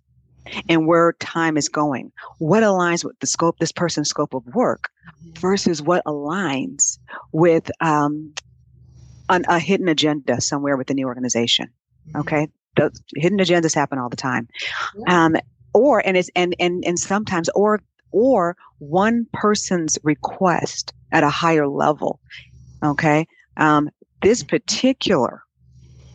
and 0.69 0.87
where 0.87 1.13
time 1.15 1.57
is 1.57 1.69
going. 1.69 2.13
What 2.39 2.63
aligns 2.63 3.05
with 3.05 3.19
the 3.21 3.27
scope, 3.27 3.59
this 3.59 3.73
person's 3.73 4.09
scope 4.09 4.35
of 4.35 4.45
work 4.55 4.91
mm-hmm. 5.09 5.41
versus 5.41 5.83
what 5.83 6.05
aligns 6.05 6.99
with 7.33 7.71
um, 7.81 8.33
an, 9.29 9.45
a 9.49 9.59
hidden 9.59 9.89
agenda 9.89 10.41
somewhere 10.41 10.77
within 10.77 10.97
the 10.97 11.05
organization. 11.05 11.69
Mm-hmm. 12.09 12.21
Okay 12.21 12.49
hidden 13.17 13.39
agendas 13.39 13.75
happen 13.75 13.99
all 13.99 14.09
the 14.09 14.17
time. 14.17 14.49
Um, 15.09 15.37
or 15.75 16.05
and 16.07 16.17
it's 16.17 16.31
and 16.35 16.55
and 16.59 16.85
and 16.85 16.99
sometimes 16.99 17.49
or 17.51 17.81
or 18.11 18.57
one 18.79 19.27
person's 19.33 19.99
request 20.03 20.93
at 21.13 21.25
a 21.25 21.31
higher 21.31 21.69
level. 21.69 22.21
Okay. 22.83 23.27
Um, 23.57 23.91
this 24.23 24.43
particular 24.43 25.43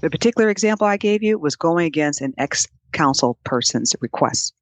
the 0.01 0.09
particular 0.09 0.49
example 0.49 0.87
I 0.87 0.97
gave 0.97 1.23
you 1.23 1.37
was 1.37 1.55
going 1.55 1.85
against 1.85 2.21
an 2.21 2.33
ex 2.37 2.67
council 2.93 3.37
person's 3.43 3.95
request. 4.01 4.53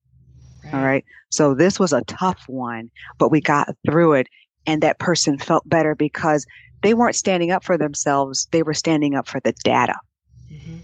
Right. 0.64 0.74
All 0.74 0.84
right. 0.84 1.06
So 1.30 1.54
this 1.54 1.80
was 1.80 1.94
a 1.94 2.04
tough 2.06 2.44
one, 2.48 2.90
but 3.18 3.32
we 3.32 3.42
got 3.42 3.70
through 3.86 4.14
it 4.14 4.28
and 4.66 4.82
that 4.82 5.00
person 5.00 5.38
felt 5.38 5.68
better 5.68 5.96
because 5.96 6.46
they 6.84 6.94
weren't 6.94 7.16
standing 7.16 7.52
up 7.52 7.64
for 7.64 7.78
themselves. 7.78 8.48
They 8.52 8.64
were 8.64 8.74
standing 8.74 9.16
up 9.16 9.28
for 9.28 9.40
the 9.40 9.54
data. 9.64 9.96
Mm-hmm. 10.52 10.78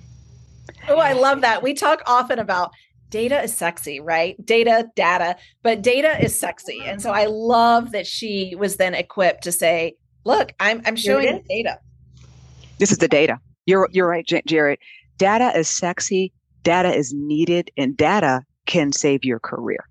Oh, 0.89 0.97
I 0.97 1.13
love 1.13 1.41
that. 1.41 1.63
We 1.63 1.73
talk 1.73 2.01
often 2.05 2.39
about 2.39 2.71
data 3.09 3.41
is 3.41 3.53
sexy, 3.53 3.99
right? 3.99 4.43
Data, 4.45 4.89
data, 4.95 5.35
but 5.63 5.81
data 5.81 6.23
is 6.23 6.37
sexy. 6.37 6.81
And 6.85 7.01
so 7.01 7.11
I 7.11 7.25
love 7.25 7.91
that 7.91 8.07
she 8.07 8.55
was 8.55 8.77
then 8.77 8.93
equipped 8.93 9.43
to 9.43 9.51
say, 9.51 9.95
look, 10.23 10.53
I'm 10.59 10.81
I'm 10.85 10.95
showing 10.95 11.25
the 11.25 11.43
data. 11.47 11.79
This 12.79 12.91
is 12.91 12.99
the 12.99 13.07
data. 13.07 13.39
You're 13.65 13.89
you're 13.91 14.07
right, 14.07 14.25
Jarrett. 14.25 14.79
Data 15.17 15.57
is 15.57 15.67
sexy, 15.69 16.31
data 16.67 16.93
is 16.93 17.13
needed, 17.13 17.71
and 17.77 17.95
data 17.95 18.43
can 18.65 18.91
save 18.91 19.23
your 19.23 19.39
career. 19.39 19.87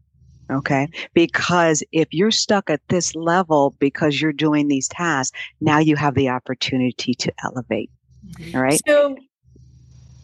Okay. 0.50 0.86
Because 1.14 1.82
if 1.90 2.06
you're 2.12 2.30
stuck 2.30 2.68
at 2.68 2.82
this 2.88 3.14
level 3.16 3.74
because 3.78 4.20
you're 4.20 4.30
doing 4.30 4.68
these 4.68 4.86
tasks, 4.88 5.36
now 5.62 5.78
you 5.78 5.96
have 5.96 6.14
the 6.14 6.28
opportunity 6.28 7.14
to 7.14 7.32
elevate. 7.42 7.90
Mm-hmm. 8.28 8.56
All 8.56 8.62
right. 8.62 8.78
So 8.86 9.16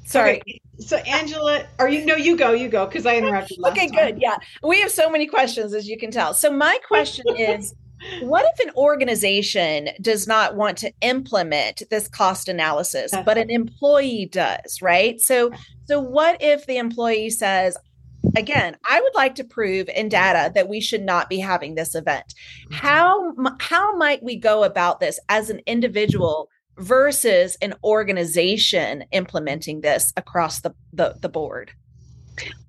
Sorry. 0.04 0.42
Okay. 0.42 0.60
So 0.78 0.96
Angela, 0.98 1.64
are 1.78 1.88
you 1.88 2.04
no, 2.04 2.16
you 2.16 2.36
go, 2.36 2.52
you 2.52 2.68
go, 2.68 2.84
because 2.84 3.06
I 3.06 3.16
interrupted. 3.16 3.58
okay, 3.64 3.88
time. 3.88 3.96
good. 3.96 4.20
Yeah. 4.20 4.36
We 4.62 4.78
have 4.82 4.90
so 4.90 5.08
many 5.08 5.26
questions, 5.26 5.72
as 5.72 5.88
you 5.88 5.96
can 5.96 6.10
tell. 6.10 6.34
So 6.34 6.50
my 6.50 6.78
question 6.86 7.24
is 7.34 7.74
what 8.20 8.44
if 8.54 8.66
an 8.66 8.74
organization 8.76 9.90
does 10.00 10.26
not 10.26 10.56
want 10.56 10.78
to 10.78 10.92
implement 11.00 11.82
this 11.90 12.08
cost 12.08 12.48
analysis, 12.48 13.12
but 13.24 13.38
an 13.38 13.50
employee 13.50 14.28
does, 14.30 14.80
right? 14.82 15.20
So 15.20 15.52
so 15.84 16.00
what 16.00 16.36
if 16.40 16.66
the 16.66 16.78
employee 16.78 17.30
says, 17.30 17.76
again, 18.36 18.76
I 18.88 19.00
would 19.00 19.14
like 19.14 19.34
to 19.36 19.44
prove 19.44 19.88
in 19.88 20.08
data 20.08 20.52
that 20.54 20.68
we 20.68 20.80
should 20.80 21.02
not 21.02 21.28
be 21.28 21.38
having 21.38 21.74
this 21.74 21.94
event. 21.94 22.34
Mm-hmm. 22.64 22.74
How 22.74 23.34
how 23.60 23.96
might 23.96 24.22
we 24.22 24.36
go 24.36 24.64
about 24.64 25.00
this 25.00 25.18
as 25.28 25.50
an 25.50 25.60
individual 25.66 26.48
versus 26.78 27.56
an 27.60 27.74
organization 27.84 29.04
implementing 29.12 29.82
this 29.82 30.12
across 30.16 30.60
the, 30.60 30.74
the, 30.92 31.16
the 31.20 31.28
board? 31.28 31.72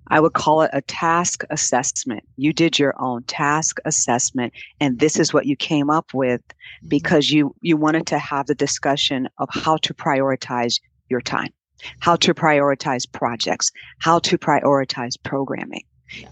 I 0.07 0.19
would 0.19 0.33
call 0.33 0.61
it 0.61 0.71
a 0.73 0.81
task 0.81 1.43
assessment. 1.49 2.23
You 2.37 2.53
did 2.53 2.77
your 2.77 2.93
own 2.99 3.23
task 3.23 3.79
assessment 3.85 4.53
and 4.79 4.99
this 4.99 5.19
is 5.19 5.33
what 5.33 5.45
you 5.45 5.55
came 5.55 5.89
up 5.89 6.13
with 6.13 6.41
mm-hmm. 6.41 6.87
because 6.87 7.31
you 7.31 7.55
you 7.61 7.77
wanted 7.77 8.07
to 8.07 8.19
have 8.19 8.47
the 8.47 8.55
discussion 8.55 9.29
of 9.37 9.49
how 9.51 9.77
to 9.77 9.93
prioritize 9.93 10.79
your 11.09 11.21
time, 11.21 11.53
how 11.99 12.15
to 12.17 12.33
prioritize 12.33 13.09
projects, 13.11 13.71
how 13.99 14.19
to 14.19 14.37
prioritize 14.37 15.15
programming. 15.23 15.83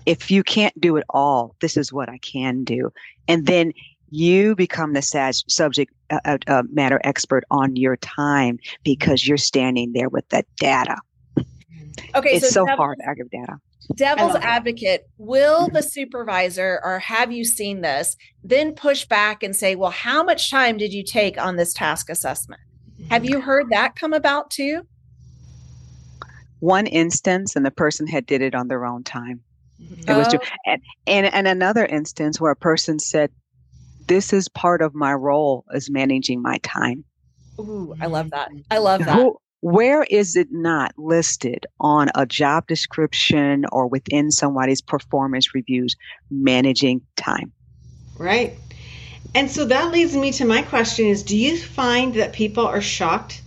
If 0.05 0.29
you 0.29 0.43
can't 0.43 0.79
do 0.79 0.95
it 0.97 1.03
all, 1.09 1.55
this 1.59 1.75
is 1.75 1.91
what 1.91 2.07
I 2.09 2.19
can 2.19 2.63
do. 2.63 2.91
And 3.27 3.47
then 3.47 3.73
you 4.11 4.55
become 4.55 4.93
the 4.93 5.01
subject 5.47 5.93
uh, 6.09 6.37
uh, 6.47 6.63
matter 6.71 6.99
expert 7.03 7.45
on 7.49 7.75
your 7.75 7.95
time 7.97 8.59
because 8.83 9.25
you're 9.25 9.37
standing 9.37 9.93
there 9.93 10.09
with 10.09 10.27
the 10.29 10.43
data. 10.57 10.97
Okay, 12.15 12.35
it's 12.35 12.49
so, 12.49 12.65
so 12.65 12.75
hard 12.75 12.99
to 12.99 13.15
give 13.15 13.29
data. 13.29 13.57
Devil's 13.95 14.35
advocate, 14.35 15.07
will 15.17 15.67
the 15.67 15.81
supervisor 15.81 16.79
or 16.83 16.99
have 16.99 17.31
you 17.31 17.43
seen 17.43 17.81
this 17.81 18.15
then 18.43 18.73
push 18.73 19.05
back 19.05 19.43
and 19.43 19.55
say, 19.55 19.75
well, 19.75 19.91
how 19.91 20.23
much 20.23 20.49
time 20.49 20.77
did 20.77 20.93
you 20.93 21.03
take 21.03 21.37
on 21.41 21.55
this 21.55 21.73
task 21.73 22.09
assessment? 22.09 22.61
Have 23.09 23.25
you 23.25 23.41
heard 23.41 23.69
that 23.71 23.95
come 23.95 24.13
about 24.13 24.51
too? 24.51 24.85
One 26.59 26.85
instance, 26.85 27.55
and 27.55 27.65
the 27.65 27.71
person 27.71 28.05
had 28.07 28.25
did 28.27 28.41
it 28.41 28.53
on 28.53 28.67
their 28.67 28.85
own 28.85 29.03
time. 29.03 29.41
It 30.07 30.13
was, 30.13 30.27
Oh. 30.33 30.39
and, 30.67 30.81
and 31.07 31.25
and 31.25 31.47
another 31.47 31.85
instance 31.85 32.39
where 32.39 32.51
a 32.51 32.55
person 32.55 32.99
said, 32.99 33.31
"This 34.05 34.31
is 34.31 34.47
part 34.47 34.83
of 34.83 34.93
my 34.93 35.11
role 35.11 35.65
as 35.73 35.89
managing 35.89 36.39
my 36.39 36.59
time." 36.59 37.03
Ooh, 37.59 37.95
I 37.99 38.05
love 38.05 38.29
that. 38.29 38.51
I 38.69 38.77
love 38.77 39.03
that. 39.05 39.15
Who, 39.15 39.37
where 39.61 40.03
is 40.03 40.35
it 40.35 40.47
not 40.51 40.91
listed 40.97 41.65
on 41.79 42.09
a 42.15 42.25
job 42.25 42.67
description 42.67 43.65
or 43.71 43.87
within 43.87 44.31
somebody's 44.31 44.81
performance 44.81 45.53
reviews? 45.53 45.95
Managing 46.29 47.01
time. 47.15 47.51
Right. 48.17 48.57
And 49.33 49.49
so 49.49 49.65
that 49.65 49.91
leads 49.91 50.15
me 50.15 50.31
to 50.33 50.45
my 50.45 50.61
question 50.61 51.05
is 51.05 51.23
do 51.23 51.37
you 51.37 51.57
find 51.57 52.15
that 52.15 52.33
people 52.33 52.65
are 52.65 52.81
shocked 52.81 53.41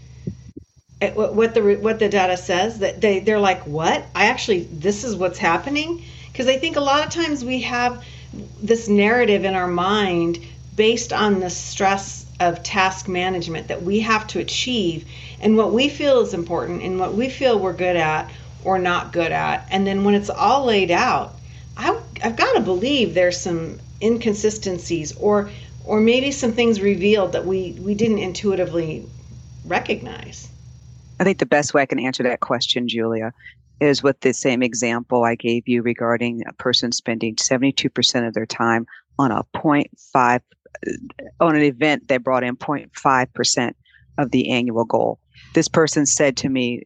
at 1.00 1.16
what, 1.16 1.54
the 1.54 1.74
what 1.74 1.98
the 1.98 2.08
data 2.08 2.36
says 2.36 2.78
that 2.78 3.00
they 3.00 3.20
they're 3.20 3.40
like 3.40 3.66
what? 3.66 4.06
I 4.14 4.26
actually 4.26 4.64
this 4.72 5.04
is 5.04 5.16
what's 5.16 5.38
happening 5.38 6.02
because 6.32 6.46
I 6.46 6.56
think 6.56 6.76
a 6.76 6.80
lot 6.80 7.04
of 7.04 7.12
times 7.12 7.44
we 7.44 7.62
have 7.62 8.04
this 8.62 8.88
narrative 8.88 9.44
in 9.44 9.54
our 9.54 9.66
mind 9.66 10.38
based 10.74 11.12
on 11.12 11.40
the 11.40 11.50
stress 11.50 12.26
of 12.40 12.62
task 12.62 13.06
management 13.06 13.68
that 13.68 13.82
we 13.82 14.00
have 14.00 14.26
to 14.28 14.40
achieve 14.40 15.06
and 15.44 15.58
what 15.58 15.72
we 15.72 15.90
feel 15.90 16.22
is 16.22 16.32
important 16.32 16.82
and 16.82 16.98
what 16.98 17.14
we 17.14 17.28
feel 17.28 17.58
we're 17.58 17.74
good 17.74 17.96
at 17.96 18.30
or 18.64 18.78
not 18.78 19.12
good 19.12 19.30
at. 19.30 19.68
And 19.70 19.86
then 19.86 20.02
when 20.02 20.14
it's 20.14 20.30
all 20.30 20.64
laid 20.64 20.90
out, 20.90 21.38
I, 21.76 22.00
I've 22.22 22.36
got 22.36 22.54
to 22.54 22.60
believe 22.60 23.12
there's 23.12 23.38
some 23.38 23.78
inconsistencies 24.02 25.14
or 25.16 25.50
or 25.84 26.00
maybe 26.00 26.30
some 26.30 26.52
things 26.52 26.80
revealed 26.80 27.32
that 27.32 27.44
we 27.44 27.72
we 27.72 27.94
didn't 27.94 28.18
intuitively 28.18 29.06
recognize. 29.66 30.48
I 31.20 31.24
think 31.24 31.38
the 31.38 31.46
best 31.46 31.74
way 31.74 31.82
I 31.82 31.86
can 31.86 32.00
answer 32.00 32.22
that 32.22 32.40
question, 32.40 32.88
Julia, 32.88 33.32
is 33.80 34.02
with 34.02 34.18
the 34.20 34.32
same 34.32 34.62
example 34.62 35.24
I 35.24 35.34
gave 35.34 35.68
you 35.68 35.82
regarding 35.82 36.42
a 36.48 36.54
person 36.54 36.90
spending 36.90 37.36
72% 37.36 38.26
of 38.26 38.34
their 38.34 38.46
time 38.46 38.86
on 39.18 39.30
a 39.30 39.44
0.5 39.54 39.86
uh, 40.16 40.40
on 41.38 41.54
an 41.54 41.62
event 41.62 42.08
that 42.08 42.24
brought 42.24 42.44
in 42.44 42.56
0.5% 42.56 43.74
of 44.18 44.30
the 44.30 44.50
annual 44.50 44.84
goal. 44.84 45.20
This 45.54 45.68
person 45.68 46.06
said 46.06 46.36
to 46.38 46.48
me, 46.48 46.82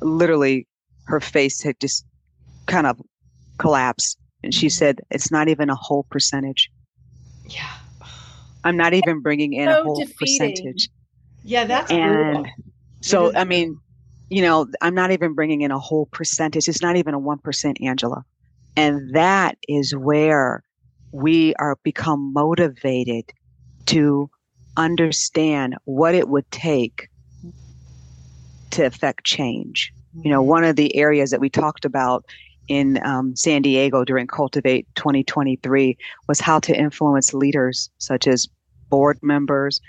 literally, 0.00 0.66
her 1.04 1.20
face 1.20 1.62
had 1.62 1.78
just 1.80 2.04
kind 2.66 2.86
of 2.86 3.00
collapsed. 3.58 4.18
And 4.42 4.54
she 4.54 4.68
said, 4.68 5.00
It's 5.10 5.30
not 5.30 5.48
even 5.48 5.70
a 5.70 5.74
whole 5.74 6.06
percentage. 6.10 6.70
Yeah. 7.46 7.68
I'm 8.64 8.76
not 8.76 8.94
even 8.94 9.20
bringing 9.20 9.52
in 9.54 9.68
So 9.68 9.80
a 9.80 9.82
whole 9.82 10.00
defeating. 10.00 10.16
percentage. 10.18 10.88
Yeah, 11.42 11.64
that's 11.64 11.90
And 11.90 12.26
brutal. 12.26 12.46
so, 13.02 13.32
I 13.34 13.44
mean, 13.44 13.78
you 14.28 14.42
know, 14.42 14.66
I'm 14.80 14.94
not 14.94 15.10
even 15.10 15.34
bringing 15.34 15.62
in 15.62 15.70
a 15.70 15.78
whole 15.78 16.06
percentage. 16.06 16.68
It's 16.68 16.82
not 16.82 16.96
even 16.96 17.14
a 17.14 17.20
1%, 17.20 17.76
Angela. 17.82 18.22
And 18.76 19.14
that 19.14 19.56
is 19.68 19.94
where 19.96 20.62
we 21.12 21.54
are 21.54 21.76
become 21.82 22.32
motivated 22.32 23.24
to 23.86 24.30
understand 24.76 25.76
what 25.84 26.14
it 26.14 26.28
would 26.28 26.48
take 26.50 27.08
to 28.70 28.84
affect 28.84 29.24
change. 29.24 29.92
You 30.22 30.30
know, 30.30 30.42
one 30.42 30.64
of 30.64 30.76
the 30.76 30.94
areas 30.96 31.30
that 31.30 31.40
we 31.40 31.48
talked 31.48 31.84
about 31.84 32.24
in 32.68 33.04
um, 33.04 33.34
San 33.36 33.62
Diego 33.62 34.04
during 34.04 34.26
Cultivate 34.26 34.86
2023 34.94 35.96
was 36.28 36.40
how 36.40 36.58
to 36.60 36.76
influence 36.76 37.34
leaders 37.34 37.90
such 37.98 38.26
as 38.26 38.48
board 38.88 39.18
members, 39.22 39.80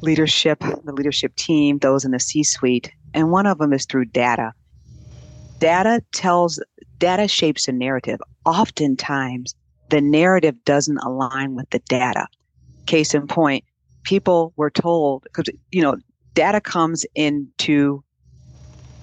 leadership, 0.00 0.60
the 0.60 0.92
leadership 0.92 1.34
team, 1.36 1.78
those 1.78 2.04
in 2.04 2.10
the 2.10 2.20
C 2.20 2.42
suite. 2.42 2.90
And 3.12 3.30
one 3.30 3.46
of 3.46 3.58
them 3.58 3.72
is 3.72 3.86
through 3.86 4.06
data. 4.06 4.52
Data 5.58 6.02
tells, 6.12 6.60
data 6.98 7.28
shapes 7.28 7.68
a 7.68 7.72
narrative. 7.72 8.20
Oftentimes, 8.44 9.54
the 9.90 10.00
narrative 10.00 10.56
doesn't 10.64 10.98
align 10.98 11.54
with 11.54 11.70
the 11.70 11.78
data. 11.80 12.26
Case 12.86 13.14
in 13.14 13.26
point, 13.26 13.64
people 14.02 14.52
were 14.56 14.70
told, 14.70 15.22
because, 15.24 15.46
you 15.70 15.82
know, 15.82 15.96
data 16.34 16.60
comes 16.60 17.06
in 17.14 17.48
two 17.58 18.02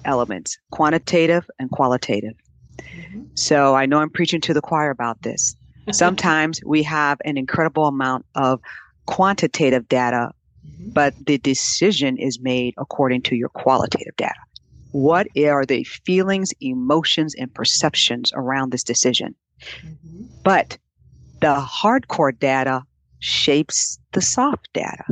elements 0.04 0.58
quantitative 0.70 1.48
and 1.58 1.70
qualitative. 1.70 2.34
Mhm. 2.80 3.28
So 3.36 3.74
I 3.74 3.86
know 3.86 3.98
I'm 3.98 4.10
preaching 4.10 4.40
to 4.42 4.54
the 4.54 4.60
choir 4.60 4.90
about 4.90 5.22
this. 5.22 5.54
Sometimes 5.92 6.60
we 6.64 6.82
have 6.82 7.18
an 7.24 7.36
incredible 7.36 7.86
amount 7.86 8.26
of 8.34 8.60
quantitative 9.06 9.88
data, 9.88 10.30
Mhm. 10.64 10.94
but 10.94 11.14
the 11.26 11.38
decision 11.38 12.16
is 12.18 12.40
made 12.40 12.74
according 12.78 13.22
to 13.22 13.36
your 13.36 13.48
qualitative 13.50 14.16
data. 14.16 14.34
What 14.92 15.26
are 15.36 15.64
the 15.64 15.84
feelings, 15.84 16.52
emotions, 16.60 17.34
and 17.34 17.52
perceptions 17.54 18.30
around 18.34 18.70
this 18.72 18.84
decision? 18.84 19.34
Mhm. 19.82 20.28
But 20.44 20.78
the 21.40 21.54
hardcore 21.54 22.38
data 22.38 22.82
shapes 23.20 23.98
the 24.12 24.20
soft 24.20 24.68
data. 24.74 25.04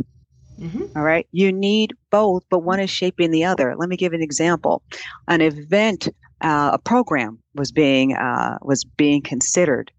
Mhm. 0.60 0.94
All 0.94 1.02
right. 1.02 1.26
You 1.32 1.52
need 1.52 1.94
both, 2.10 2.44
but 2.50 2.60
one 2.60 2.80
is 2.80 2.90
shaping 2.90 3.30
the 3.30 3.44
other. 3.44 3.74
Let 3.76 3.88
me 3.88 3.96
give 3.96 4.12
an 4.12 4.22
example. 4.22 4.82
An 5.26 5.40
event, 5.40 6.08
uh, 6.40 6.70
a 6.74 6.78
program 6.78 7.38
was 7.54 7.72
being 7.72 8.14
uh, 8.14 8.58
was 8.62 8.84
being 8.84 9.22
considered, 9.22 9.90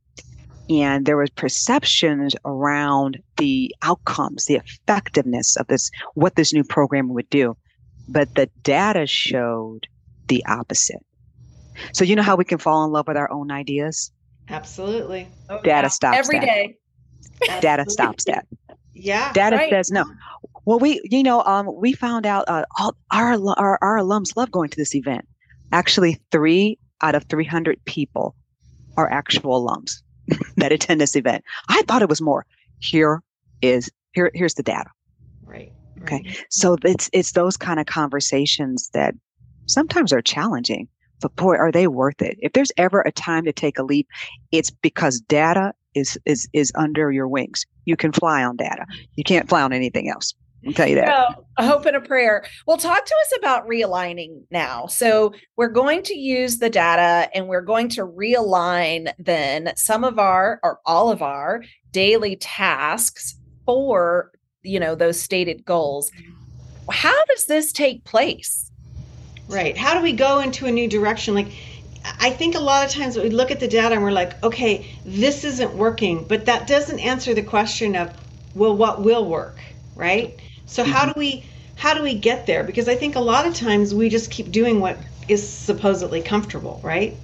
and 0.69 1.05
there 1.05 1.17
was 1.17 1.29
perceptions 1.31 2.35
around 2.45 3.17
the 3.37 3.73
outcomes, 3.81 4.45
the 4.45 4.55
effectiveness 4.55 5.55
of 5.57 5.67
this, 5.67 5.89
what 6.13 6.35
this 6.35 6.53
new 6.53 6.63
program 6.63 7.09
would 7.09 7.29
do, 7.29 7.57
but 8.07 8.33
the 8.35 8.49
data 8.63 9.07
showed 9.07 9.87
the 10.27 10.45
opposite. 10.45 11.03
So 11.93 12.03
you 12.03 12.15
know 12.15 12.21
how 12.21 12.35
we 12.35 12.45
can 12.45 12.57
fall 12.59 12.85
in 12.85 12.91
love 12.91 13.07
with 13.07 13.17
our 13.17 13.31
own 13.31 13.51
ideas. 13.51 14.11
Absolutely. 14.49 15.27
Oh, 15.49 15.61
Data 15.61 15.89
stops 15.89 16.17
every 16.17 16.39
that. 16.39 16.45
day. 16.45 16.77
Data 17.61 17.85
stops 17.89 18.25
that. 18.25 18.45
Yeah. 18.93 19.31
Data 19.33 19.55
Right. 19.57 19.69
says 19.69 19.91
no. 19.91 20.05
Well, 20.65 20.79
we, 20.79 21.01
you 21.03 21.23
know, 21.23 21.43
um, 21.43 21.69
we 21.75 21.93
found 21.93 22.25
out 22.25 22.45
uh, 22.47 22.65
all 22.77 22.95
our, 23.11 23.33
our 23.57 23.79
our 23.81 23.97
alums 23.97 24.35
love 24.35 24.51
going 24.51 24.69
to 24.69 24.77
this 24.77 24.93
event. 24.95 25.27
Actually, 25.71 26.19
three 26.31 26.77
out 27.01 27.15
of 27.15 27.23
three 27.25 27.45
hundred 27.45 27.83
people 27.85 28.35
are 28.97 29.11
actual 29.11 29.65
alums 29.65 30.01
that 30.57 30.71
attend 30.71 31.01
this 31.01 31.15
event. 31.15 31.43
I 31.69 31.81
thought 31.83 32.01
it 32.01 32.09
was 32.09 32.21
more. 32.21 32.45
Here 32.79 33.21
is 33.61 33.89
here 34.13 34.31
here's 34.33 34.55
the 34.55 34.63
data. 34.63 34.89
Right. 35.43 35.71
Okay. 36.01 36.23
right. 36.25 36.45
So 36.49 36.77
it's 36.83 37.09
it's 37.13 37.31
those 37.31 37.57
kind 37.57 37.79
of 37.79 37.85
conversations 37.85 38.89
that 38.93 39.15
sometimes 39.67 40.11
are 40.13 40.21
challenging, 40.21 40.87
but 41.21 41.35
boy, 41.35 41.55
are 41.55 41.71
they 41.71 41.87
worth 41.87 42.21
it. 42.21 42.37
If 42.41 42.53
there's 42.53 42.71
ever 42.77 43.01
a 43.01 43.11
time 43.11 43.45
to 43.45 43.53
take 43.53 43.79
a 43.79 43.83
leap, 43.83 44.07
it's 44.51 44.69
because 44.69 45.19
data 45.21 45.73
is 45.95 46.17
is 46.25 46.47
is 46.53 46.71
under 46.75 47.11
your 47.11 47.27
wings. 47.27 47.65
You 47.85 47.97
can 47.97 48.11
fly 48.11 48.43
on 48.43 48.55
data. 48.55 48.85
You 49.15 49.23
can't 49.23 49.49
fly 49.49 49.61
on 49.61 49.73
anything 49.73 50.09
else. 50.09 50.33
I'll 50.65 50.73
tell 50.73 50.87
you 50.87 50.95
that. 50.95 51.07
So, 51.07 51.45
a 51.57 51.65
hope 51.65 51.85
and 51.85 51.95
a 51.95 52.01
prayer. 52.01 52.45
Well, 52.67 52.77
talk 52.77 53.03
to 53.03 53.15
us 53.25 53.33
about 53.39 53.67
realigning 53.67 54.43
now. 54.51 54.85
So, 54.87 55.33
we're 55.57 55.69
going 55.69 56.03
to 56.03 56.13
use 56.15 56.59
the 56.59 56.69
data 56.69 57.29
and 57.33 57.47
we're 57.47 57.61
going 57.61 57.89
to 57.89 58.05
realign 58.05 59.11
then 59.17 59.73
some 59.75 60.03
of 60.03 60.19
our 60.19 60.59
or 60.61 60.79
all 60.85 61.11
of 61.11 61.21
our 61.21 61.63
daily 61.91 62.35
tasks 62.35 63.35
for, 63.65 64.31
you 64.61 64.79
know, 64.79 64.93
those 64.93 65.19
stated 65.19 65.65
goals. 65.65 66.11
How 66.91 67.25
does 67.25 67.45
this 67.45 67.71
take 67.71 68.03
place? 68.03 68.69
Right. 69.47 69.75
How 69.75 69.95
do 69.95 70.01
we 70.01 70.13
go 70.13 70.39
into 70.39 70.67
a 70.67 70.71
new 70.71 70.87
direction? 70.87 71.33
Like, 71.33 71.51
I 72.03 72.31
think 72.31 72.55
a 72.55 72.59
lot 72.59 72.85
of 72.85 72.91
times 72.91 73.17
we 73.17 73.29
look 73.29 73.51
at 73.51 73.59
the 73.59 73.67
data 73.67 73.93
and 73.93 74.03
we're 74.03 74.11
like, 74.11 74.41
okay, 74.43 74.95
this 75.05 75.43
isn't 75.43 75.73
working, 75.75 76.23
but 76.23 76.45
that 76.45 76.67
doesn't 76.67 76.99
answer 76.99 77.33
the 77.33 77.43
question 77.43 77.95
of, 77.95 78.11
well, 78.55 78.75
what 78.75 79.01
will 79.01 79.25
work, 79.25 79.59
right? 79.95 80.39
So 80.65 80.83
how 80.83 81.01
mm-hmm. 81.01 81.11
do 81.13 81.19
we 81.19 81.45
how 81.75 81.93
do 81.95 82.03
we 82.03 82.13
get 82.13 82.45
there? 82.45 82.63
Because 82.63 82.87
I 82.87 82.95
think 82.95 83.15
a 83.15 83.19
lot 83.19 83.47
of 83.47 83.55
times 83.55 83.93
we 83.93 84.09
just 84.09 84.29
keep 84.29 84.51
doing 84.51 84.79
what 84.79 84.97
is 85.27 85.47
supposedly 85.47 86.21
comfortable, 86.21 86.79
right? 86.83 87.15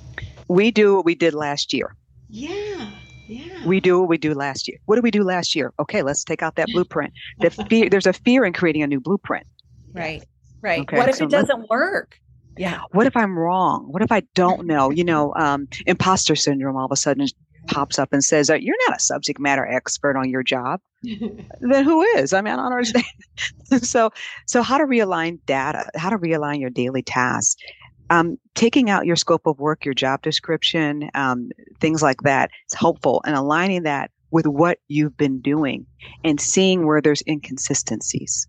We 0.47 0.71
do 0.71 0.95
what 0.95 1.05
we 1.05 1.15
did 1.15 1.33
last 1.33 1.73
year. 1.73 1.95
Yeah. 2.29 2.89
Yeah. 3.27 3.65
We 3.65 3.81
do 3.81 3.99
what 3.99 4.09
we 4.09 4.17
do 4.17 4.33
last 4.33 4.67
year. 4.67 4.79
What 4.85 4.95
did 4.95 5.03
we 5.03 5.11
do 5.11 5.23
last 5.23 5.55
year? 5.55 5.73
Okay, 5.79 6.01
let's 6.01 6.23
take 6.23 6.41
out 6.41 6.55
that 6.55 6.67
blueprint. 6.73 7.13
The 7.39 7.51
fear, 7.51 7.89
there's 7.89 8.07
a 8.07 8.13
fear 8.13 8.45
in 8.45 8.53
creating 8.53 8.83
a 8.83 8.87
new 8.87 8.99
blueprint. 8.99 9.45
Right. 9.93 10.23
Right. 10.61 10.81
Okay, 10.81 10.97
what 10.97 11.09
if 11.09 11.15
so 11.15 11.25
it 11.25 11.29
doesn't 11.29 11.69
work? 11.69 12.19
Yeah. 12.57 12.81
What 12.91 13.07
if 13.07 13.15
I'm 13.15 13.37
wrong? 13.37 13.87
What 13.89 14.01
if 14.01 14.11
I 14.11 14.23
don't 14.35 14.65
know? 14.65 14.89
You 14.91 15.03
know, 15.03 15.33
um, 15.35 15.67
imposter 15.85 16.35
syndrome 16.35 16.75
all 16.75 16.85
of 16.85 16.91
a 16.91 16.95
sudden 16.95 17.27
pops 17.67 17.99
up 17.99 18.13
and 18.13 18.23
says, 18.23 18.49
"You're 18.49 18.75
not 18.87 18.97
a 18.97 18.99
subject 18.99 19.39
matter 19.39 19.65
expert 19.65 20.17
on 20.17 20.29
your 20.29 20.43
job." 20.43 20.81
then 21.03 21.83
who 21.83 22.01
is? 22.17 22.33
I 22.33 22.41
mean, 22.41 22.53
I 22.53 22.57
don't 22.57 22.71
understand. 22.71 23.05
so, 23.83 24.11
so 24.45 24.61
how 24.61 24.77
to 24.77 24.85
realign 24.85 25.39
data? 25.45 25.89
How 25.95 26.09
to 26.09 26.17
realign 26.17 26.59
your 26.59 26.69
daily 26.69 27.03
tasks? 27.03 27.61
Um, 28.09 28.37
taking 28.55 28.89
out 28.89 29.05
your 29.05 29.17
scope 29.17 29.45
of 29.45 29.59
work, 29.59 29.83
your 29.83 29.93
job 29.93 30.21
description, 30.21 31.09
um, 31.13 31.49
things 31.81 32.01
like 32.01 32.21
that. 32.21 32.51
It's 32.65 32.73
helpful, 32.73 33.21
and 33.25 33.35
aligning 33.35 33.83
that 33.83 34.11
with 34.31 34.47
what 34.47 34.79
you've 34.87 35.17
been 35.17 35.41
doing, 35.41 35.85
and 36.23 36.39
seeing 36.39 36.85
where 36.85 37.01
there's 37.01 37.23
inconsistencies. 37.27 38.47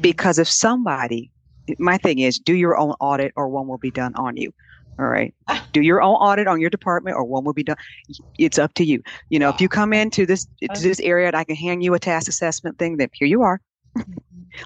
Because 0.00 0.38
if 0.38 0.48
somebody, 0.48 1.30
my 1.78 1.98
thing 1.98 2.18
is, 2.18 2.38
do 2.38 2.54
your 2.54 2.76
own 2.76 2.94
audit 3.00 3.32
or 3.36 3.48
one 3.48 3.66
will 3.66 3.78
be 3.78 3.90
done 3.90 4.14
on 4.16 4.36
you. 4.36 4.52
All 4.98 5.06
right. 5.06 5.34
Do 5.72 5.82
your 5.82 6.02
own 6.02 6.14
audit 6.14 6.46
on 6.46 6.60
your 6.60 6.70
department 6.70 7.16
or 7.16 7.24
one 7.24 7.44
will 7.44 7.52
be 7.52 7.64
done. 7.64 7.76
It's 8.38 8.58
up 8.58 8.74
to 8.74 8.84
you. 8.84 9.02
You 9.28 9.38
know, 9.40 9.48
if 9.48 9.60
you 9.60 9.68
come 9.68 9.92
into 9.92 10.24
this 10.24 10.46
to 10.72 10.80
this 10.80 11.00
area 11.00 11.26
and 11.26 11.36
I 11.36 11.44
can 11.44 11.56
hand 11.56 11.82
you 11.82 11.94
a 11.94 11.98
task 11.98 12.28
assessment 12.28 12.78
thing, 12.78 12.96
then 12.96 13.08
here 13.12 13.26
you 13.26 13.42
are. 13.42 13.60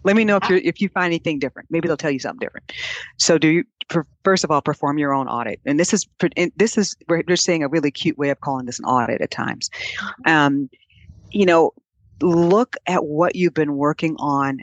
Let 0.04 0.16
me 0.16 0.24
know 0.24 0.36
if 0.36 0.48
you 0.50 0.60
if 0.62 0.80
you 0.82 0.90
find 0.90 1.06
anything 1.06 1.38
different. 1.38 1.68
Maybe 1.70 1.88
they'll 1.88 1.96
tell 1.96 2.10
you 2.10 2.18
something 2.18 2.44
different. 2.44 2.72
So 3.16 3.38
do 3.38 3.48
you 3.48 3.64
first 4.22 4.44
of 4.44 4.50
all 4.50 4.60
perform 4.60 4.98
your 4.98 5.14
own 5.14 5.28
audit, 5.28 5.60
and 5.64 5.80
this 5.80 5.94
is 5.94 6.06
this 6.56 6.76
is 6.76 6.94
we're, 7.08 7.22
we're 7.26 7.36
saying 7.36 7.62
a 7.62 7.68
really 7.68 7.90
cute 7.90 8.18
way 8.18 8.28
of 8.28 8.40
calling 8.40 8.66
this 8.66 8.78
an 8.78 8.84
audit 8.84 9.22
at 9.22 9.30
times. 9.30 9.70
Mm-hmm. 9.70 10.30
Um, 10.30 10.70
you 11.30 11.46
know, 11.46 11.72
look 12.20 12.76
at 12.86 13.04
what 13.06 13.34
you've 13.34 13.54
been 13.54 13.76
working 13.76 14.14
on 14.18 14.60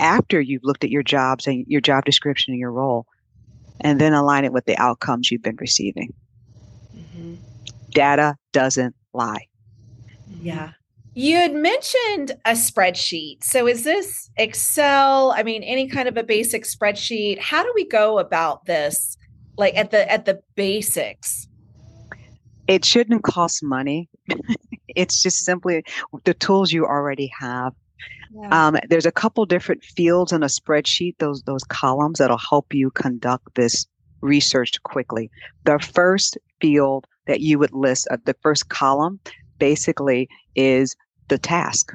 after 0.00 0.40
you've 0.40 0.64
looked 0.64 0.82
at 0.82 0.90
your 0.90 1.02
jobs 1.02 1.46
and 1.46 1.64
your 1.68 1.80
job 1.80 2.04
description 2.04 2.52
and 2.52 2.60
your 2.60 2.72
role, 2.72 3.06
and 3.80 4.00
then 4.00 4.12
align 4.12 4.44
it 4.44 4.52
with 4.52 4.64
the 4.64 4.76
outcomes 4.78 5.30
you've 5.30 5.42
been 5.42 5.56
receiving. 5.56 6.12
Mm-hmm. 6.96 7.34
Data 7.90 8.36
doesn't 8.52 8.94
lie. 9.12 9.46
Yeah. 10.40 10.72
You 11.14 11.36
had 11.36 11.54
mentioned 11.54 12.32
a 12.44 12.52
spreadsheet. 12.52 13.42
So 13.42 13.66
is 13.66 13.84
this 13.84 14.30
Excel? 14.36 15.32
I 15.32 15.42
mean, 15.42 15.62
any 15.62 15.88
kind 15.88 16.08
of 16.08 16.16
a 16.16 16.22
basic 16.22 16.64
spreadsheet? 16.64 17.38
How 17.38 17.62
do 17.62 17.72
we 17.74 17.86
go 17.86 18.18
about 18.18 18.64
this 18.66 19.16
like 19.58 19.76
at 19.76 19.90
the 19.90 20.10
at 20.10 20.24
the 20.24 20.40
basics? 20.54 21.48
It 22.68 22.84
shouldn't 22.84 23.24
cost 23.24 23.62
money. 23.62 24.08
it's 24.88 25.22
just 25.22 25.44
simply 25.44 25.82
the 26.24 26.34
tools 26.34 26.72
you 26.72 26.86
already 26.86 27.30
have. 27.38 27.74
Yeah. 28.32 28.66
Um, 28.66 28.76
there's 28.88 29.06
a 29.06 29.12
couple 29.12 29.44
different 29.44 29.82
fields 29.82 30.32
in 30.32 30.42
a 30.42 30.46
spreadsheet, 30.46 31.18
those 31.18 31.42
those 31.42 31.64
columns 31.64 32.18
that'll 32.18 32.38
help 32.38 32.72
you 32.72 32.90
conduct 32.90 33.54
this 33.54 33.86
research 34.20 34.80
quickly. 34.82 35.30
The 35.64 35.78
first 35.78 36.38
field 36.60 37.06
that 37.26 37.40
you 37.40 37.58
would 37.58 37.72
list, 37.72 38.06
uh, 38.10 38.18
the 38.24 38.36
first 38.42 38.68
column, 38.68 39.18
basically 39.58 40.28
is 40.54 40.94
the 41.28 41.38
task. 41.38 41.92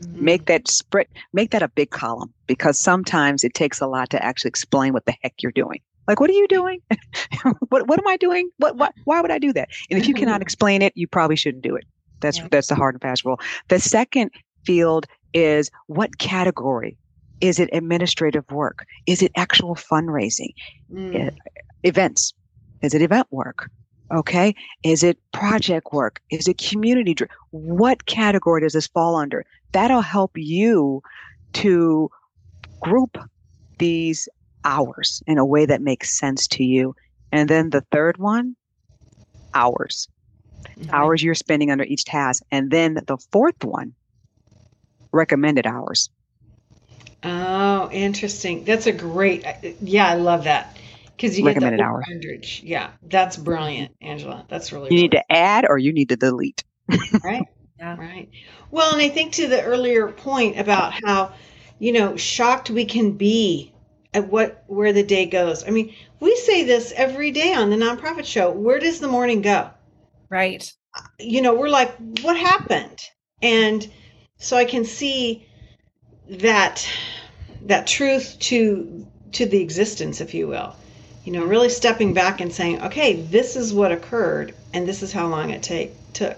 Mm-hmm. 0.00 0.24
Make 0.24 0.46
that 0.46 0.68
spread, 0.68 1.06
make 1.32 1.50
that 1.52 1.62
a 1.62 1.68
big 1.68 1.90
column 1.90 2.32
because 2.46 2.78
sometimes 2.78 3.44
it 3.44 3.54
takes 3.54 3.80
a 3.80 3.86
lot 3.86 4.10
to 4.10 4.22
actually 4.22 4.48
explain 4.50 4.92
what 4.92 5.06
the 5.06 5.14
heck 5.22 5.34
you're 5.42 5.52
doing. 5.52 5.80
Like, 6.06 6.20
what 6.20 6.28
are 6.28 6.34
you 6.34 6.48
doing? 6.48 6.80
what 7.68 7.86
what 7.88 7.98
am 7.98 8.06
I 8.06 8.16
doing? 8.18 8.50
What 8.58 8.76
what 8.76 8.92
why 9.04 9.20
would 9.20 9.30
I 9.30 9.38
do 9.38 9.52
that? 9.54 9.68
And 9.90 9.98
if 9.98 10.06
you 10.06 10.14
cannot 10.14 10.42
explain 10.46 10.82
it, 10.82 10.92
you 10.96 11.06
probably 11.06 11.36
shouldn't 11.36 11.62
do 11.62 11.76
it. 11.76 11.84
That's 12.20 12.38
yeah. 12.38 12.48
that's 12.50 12.68
the 12.68 12.74
hard 12.74 12.94
and 12.94 13.02
fast 13.02 13.24
rule. 13.24 13.40
The 13.68 13.80
second 13.80 14.30
field 14.64 15.06
is 15.32 15.70
what 15.86 16.18
category? 16.18 16.96
Is 17.40 17.58
it 17.58 17.68
administrative 17.72 18.44
work? 18.50 18.86
Is 19.06 19.22
it 19.22 19.32
actual 19.36 19.74
fundraising? 19.74 20.54
Mm. 20.92 21.36
events? 21.82 22.32
Is 22.82 22.94
it 22.94 23.02
event 23.02 23.26
work? 23.30 23.70
Okay. 24.12 24.54
Is 24.82 25.02
it 25.02 25.18
project 25.32 25.88
work? 25.92 26.20
Is 26.30 26.46
it 26.48 26.58
community? 26.58 27.14
Dr- 27.14 27.30
what 27.50 28.06
category 28.06 28.60
does 28.60 28.74
this 28.74 28.86
fall 28.86 29.16
under? 29.16 29.44
That'll 29.72 30.02
help 30.02 30.32
you 30.34 31.02
to 31.54 32.10
group 32.80 33.18
these 33.78 34.28
hours 34.64 35.22
in 35.26 35.38
a 35.38 35.44
way 35.44 35.66
that 35.66 35.82
makes 35.82 36.18
sense 36.18 36.46
to 36.48 36.64
you. 36.64 36.94
And 37.32 37.48
then 37.48 37.70
the 37.70 37.84
third 37.90 38.18
one, 38.18 38.56
hours. 39.54 40.08
Okay. 40.78 40.90
Hours 40.90 41.22
you're 41.22 41.34
spending 41.34 41.70
under 41.70 41.84
each 41.84 42.04
task. 42.04 42.42
And 42.50 42.70
then 42.70 42.94
the 43.06 43.18
fourth 43.32 43.64
one, 43.64 43.94
recommended 45.14 45.66
hours. 45.66 46.10
Oh, 47.22 47.88
interesting. 47.90 48.64
That's 48.64 48.86
a 48.86 48.92
great, 48.92 49.46
yeah, 49.80 50.08
I 50.08 50.14
love 50.14 50.44
that 50.44 50.76
because 51.16 51.38
you 51.38 51.46
recommended 51.46 51.78
get 51.78 51.84
the 51.84 51.88
hour. 51.88 52.02
Hundred. 52.02 52.46
Yeah, 52.62 52.90
that's 53.02 53.36
brilliant, 53.36 53.94
Angela. 54.02 54.44
That's 54.48 54.72
really. 54.72 54.86
You 54.86 54.88
brilliant. 54.88 55.12
need 55.12 55.18
to 55.18 55.32
add 55.32 55.66
or 55.68 55.78
you 55.78 55.92
need 55.92 56.10
to 56.10 56.16
delete. 56.16 56.64
right. 57.24 57.46
Yeah. 57.78 57.96
Right. 57.96 58.30
Well, 58.70 58.92
and 58.92 59.00
I 59.00 59.08
think 59.08 59.32
to 59.34 59.48
the 59.48 59.62
earlier 59.62 60.08
point 60.08 60.58
about 60.58 60.92
how, 60.92 61.32
you 61.78 61.92
know, 61.92 62.16
shocked 62.16 62.70
we 62.70 62.84
can 62.84 63.12
be 63.12 63.72
at 64.12 64.28
what 64.28 64.64
where 64.66 64.92
the 64.92 65.02
day 65.02 65.26
goes. 65.26 65.66
I 65.66 65.70
mean, 65.70 65.94
we 66.20 66.36
say 66.36 66.64
this 66.64 66.92
every 66.94 67.30
day 67.30 67.54
on 67.54 67.70
the 67.70 67.76
nonprofit 67.76 68.26
show. 68.26 68.50
Where 68.50 68.78
does 68.78 69.00
the 69.00 69.08
morning 69.08 69.42
go? 69.42 69.70
Right. 70.28 70.72
You 71.18 71.42
know, 71.42 71.54
we're 71.54 71.68
like, 71.68 71.96
what 72.22 72.36
happened? 72.36 73.00
And 73.42 73.90
so 74.38 74.56
I 74.56 74.64
can 74.64 74.84
see 74.84 75.46
that 76.28 76.86
that 77.62 77.86
truth 77.86 78.38
to 78.40 79.06
to 79.32 79.46
the 79.46 79.60
existence, 79.60 80.20
if 80.20 80.34
you 80.34 80.46
will 80.46 80.74
you 81.24 81.32
know, 81.32 81.44
really 81.44 81.70
stepping 81.70 82.12
back 82.12 82.40
and 82.40 82.52
saying, 82.52 82.82
okay, 82.82 83.22
this 83.22 83.56
is 83.56 83.72
what 83.72 83.90
occurred 83.90 84.54
and 84.74 84.86
this 84.86 85.02
is 85.02 85.12
how 85.12 85.26
long 85.26 85.50
it 85.50 85.62
take 85.62 85.92
took. 86.12 86.36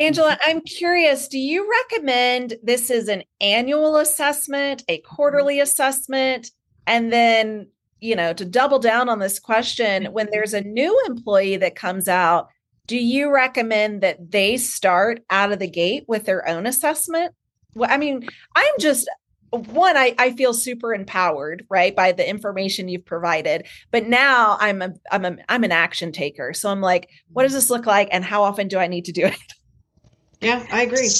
Angela, 0.00 0.36
I'm 0.44 0.60
curious, 0.62 1.28
do 1.28 1.38
you 1.38 1.70
recommend 1.70 2.56
this 2.62 2.90
is 2.90 3.08
an 3.08 3.22
annual 3.40 3.96
assessment, 3.96 4.82
a 4.88 4.98
quarterly 4.98 5.60
assessment, 5.60 6.50
and 6.86 7.12
then, 7.12 7.68
you 8.00 8.16
know, 8.16 8.32
to 8.32 8.44
double 8.44 8.78
down 8.78 9.08
on 9.08 9.18
this 9.18 9.38
question, 9.38 10.06
when 10.06 10.28
there's 10.32 10.54
a 10.54 10.62
new 10.62 10.98
employee 11.06 11.58
that 11.58 11.76
comes 11.76 12.08
out, 12.08 12.48
do 12.90 12.98
you 12.98 13.32
recommend 13.32 14.00
that 14.00 14.32
they 14.32 14.56
start 14.56 15.22
out 15.30 15.52
of 15.52 15.60
the 15.60 15.70
gate 15.70 16.06
with 16.08 16.24
their 16.24 16.48
own 16.48 16.66
assessment? 16.66 17.32
Well, 17.72 17.88
I 17.88 17.98
mean, 17.98 18.26
I'm 18.56 18.74
just 18.80 19.08
one 19.52 19.96
I, 19.96 20.12
I 20.18 20.32
feel 20.32 20.52
super 20.52 20.92
empowered 20.92 21.64
right 21.70 21.94
by 21.94 22.10
the 22.10 22.28
information 22.28 22.88
you've 22.88 23.04
provided 23.04 23.66
but 23.90 24.06
now 24.06 24.56
i'm 24.60 24.80
a 24.80 24.94
i'm 25.10 25.24
a 25.24 25.36
i'm 25.48 25.64
an 25.64 25.72
action 25.72 26.12
taker. 26.12 26.52
So 26.52 26.68
i'm 26.68 26.80
like 26.80 27.08
what 27.32 27.42
does 27.42 27.52
this 27.52 27.68
look 27.68 27.84
like 27.84 28.08
and 28.12 28.24
how 28.24 28.44
often 28.44 28.68
do 28.68 28.78
i 28.78 28.86
need 28.86 29.06
to 29.06 29.12
do 29.12 29.26
it? 29.26 29.38
Yeah 30.40 30.64
i 30.72 30.82
agree. 30.82 31.10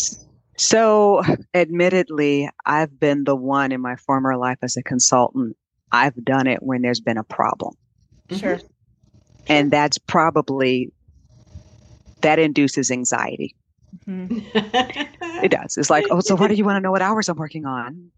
So 0.56 1.22
admittedly 1.54 2.48
i've 2.66 3.00
been 3.00 3.24
the 3.24 3.34
one 3.34 3.72
in 3.72 3.80
my 3.80 3.96
former 3.96 4.36
life 4.36 4.58
as 4.62 4.76
a 4.76 4.82
consultant. 4.82 5.56
I've 5.90 6.24
done 6.24 6.46
it 6.46 6.62
when 6.62 6.82
there's 6.82 7.00
been 7.00 7.18
a 7.18 7.24
problem. 7.24 7.74
Sure. 8.30 8.56
Mm-hmm. 8.56 8.66
And 9.48 9.70
that's 9.72 9.98
probably 9.98 10.92
that 12.22 12.38
induces 12.38 12.90
anxiety 12.90 13.54
Mm-hmm. 14.08 15.44
it 15.44 15.50
does. 15.50 15.76
It's 15.76 15.90
like, 15.90 16.06
oh, 16.10 16.20
so 16.20 16.36
why 16.36 16.48
do 16.48 16.54
you 16.54 16.64
want 16.64 16.76
to 16.76 16.80
know 16.80 16.90
what 16.90 17.02
hours 17.02 17.28
I'm 17.28 17.36
working 17.36 17.66
on? 17.66 18.10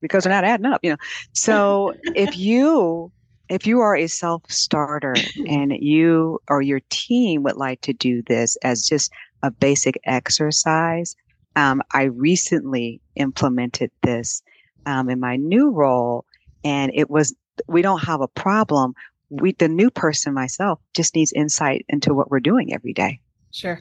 Because 0.00 0.24
they're 0.24 0.32
not 0.32 0.44
adding 0.44 0.66
up, 0.66 0.80
you 0.82 0.90
know. 0.90 0.96
So 1.34 1.94
if 2.14 2.36
you 2.36 3.12
if 3.48 3.66
you 3.66 3.80
are 3.80 3.96
a 3.96 4.06
self 4.06 4.42
starter 4.48 5.14
and 5.46 5.72
you 5.72 6.40
or 6.48 6.62
your 6.62 6.80
team 6.90 7.42
would 7.42 7.56
like 7.56 7.80
to 7.82 7.92
do 7.92 8.22
this 8.26 8.56
as 8.62 8.86
just 8.86 9.12
a 9.42 9.50
basic 9.50 9.98
exercise, 10.04 11.14
um, 11.56 11.82
I 11.92 12.04
recently 12.04 13.00
implemented 13.16 13.90
this 14.02 14.42
um, 14.86 15.08
in 15.10 15.20
my 15.20 15.36
new 15.36 15.70
role, 15.70 16.24
and 16.64 16.92
it 16.94 17.10
was 17.10 17.34
we 17.68 17.82
don't 17.82 18.04
have 18.04 18.20
a 18.20 18.28
problem. 18.28 18.94
We 19.28 19.52
the 19.52 19.68
new 19.68 19.90
person 19.90 20.34
myself 20.34 20.80
just 20.94 21.14
needs 21.14 21.32
insight 21.32 21.84
into 21.88 22.14
what 22.14 22.30
we're 22.30 22.40
doing 22.40 22.72
every 22.72 22.92
day. 22.92 23.20
Sure. 23.52 23.80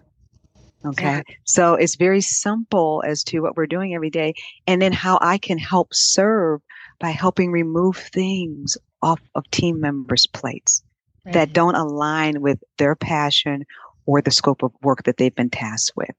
Okay. 0.86 1.04
Yeah. 1.04 1.22
So 1.44 1.74
it's 1.74 1.96
very 1.96 2.22
simple 2.22 3.04
as 3.06 3.24
to 3.26 3.42
what 3.42 3.58
we're 3.58 3.68
doing 3.68 3.94
every 3.94 4.10
day 4.10 4.34
and 4.66 4.82
then 4.82 4.94
how 4.94 5.20
I 5.22 5.38
can 5.38 5.58
help 5.58 5.90
serve 5.92 6.62
by 7.00 7.10
helping 7.10 7.52
remove 7.52 7.98
things 7.98 8.78
off 9.02 9.22
of 9.36 9.50
team 9.52 9.80
members' 9.80 10.28
plates 10.28 10.84
right. 11.26 11.34
that 11.34 11.54
don't 11.54 11.76
align 11.76 12.42
with 12.42 12.64
their 12.78 12.96
passion 12.96 13.66
or 14.06 14.22
the 14.22 14.32
scope 14.32 14.64
of 14.64 14.72
work 14.82 15.04
that 15.04 15.18
they've 15.18 15.36
been 15.36 15.50
tasked 15.50 15.96
with. 15.96 16.16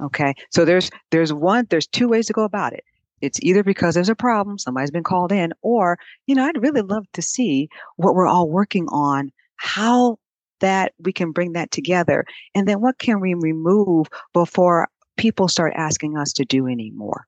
Okay. 0.00 0.34
So 0.50 0.64
there's 0.64 0.90
there's 1.10 1.32
one 1.32 1.66
there's 1.70 1.86
two 1.86 2.08
ways 2.08 2.26
to 2.26 2.32
go 2.32 2.44
about 2.44 2.72
it. 2.74 2.84
It's 3.20 3.40
either 3.40 3.62
because 3.62 3.94
there's 3.94 4.10
a 4.10 4.14
problem, 4.14 4.58
somebody's 4.58 4.90
been 4.90 5.02
called 5.02 5.32
in, 5.32 5.54
or, 5.62 5.98
you 6.26 6.34
know, 6.34 6.44
I'd 6.44 6.62
really 6.62 6.82
love 6.82 7.06
to 7.14 7.22
see 7.22 7.70
what 7.96 8.14
we're 8.14 8.26
all 8.26 8.50
working 8.50 8.86
on, 8.88 9.32
how 9.56 10.18
that 10.64 10.94
we 10.98 11.12
can 11.12 11.30
bring 11.30 11.52
that 11.52 11.70
together. 11.70 12.24
And 12.54 12.66
then 12.66 12.80
what 12.80 12.98
can 12.98 13.20
we 13.20 13.34
remove 13.34 14.06
before 14.32 14.88
people 15.18 15.46
start 15.46 15.74
asking 15.76 16.16
us 16.16 16.32
to 16.32 16.44
do 16.46 16.66
anymore? 16.66 17.26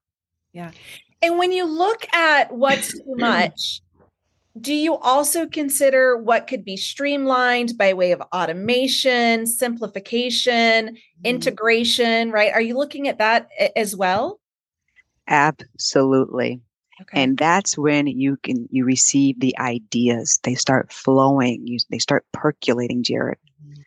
Yeah. 0.54 0.70
And 1.20 1.38
when 1.38 1.52
you 1.52 1.66
look 1.66 2.06
at 2.14 2.50
what's 2.52 2.92
too 2.92 3.02
much 3.16 3.82
do 4.58 4.72
you 4.72 4.96
also 4.96 5.46
consider 5.46 6.16
what 6.16 6.46
could 6.46 6.64
be 6.64 6.78
streamlined 6.78 7.76
by 7.76 7.92
way 7.92 8.12
of 8.12 8.22
automation 8.34 9.44
simplification 9.44 10.86
mm-hmm. 10.86 10.96
integration 11.24 12.30
right? 12.30 12.54
Are 12.54 12.62
you 12.62 12.74
looking 12.74 13.06
at 13.06 13.18
that 13.18 13.50
as 13.76 13.94
well? 13.94 14.40
Absolutely 15.28 16.62
Okay. 17.00 17.22
And 17.22 17.36
that's 17.36 17.76
when 17.76 18.06
you 18.06 18.38
can 18.42 18.68
you 18.70 18.84
receive 18.84 19.38
the 19.40 19.56
ideas. 19.58 20.40
They 20.42 20.54
start 20.54 20.92
flowing. 20.92 21.66
You, 21.66 21.78
they 21.90 21.98
start 21.98 22.24
percolating, 22.32 23.02
Jarrett. 23.02 23.38
Mm-hmm. 23.62 23.82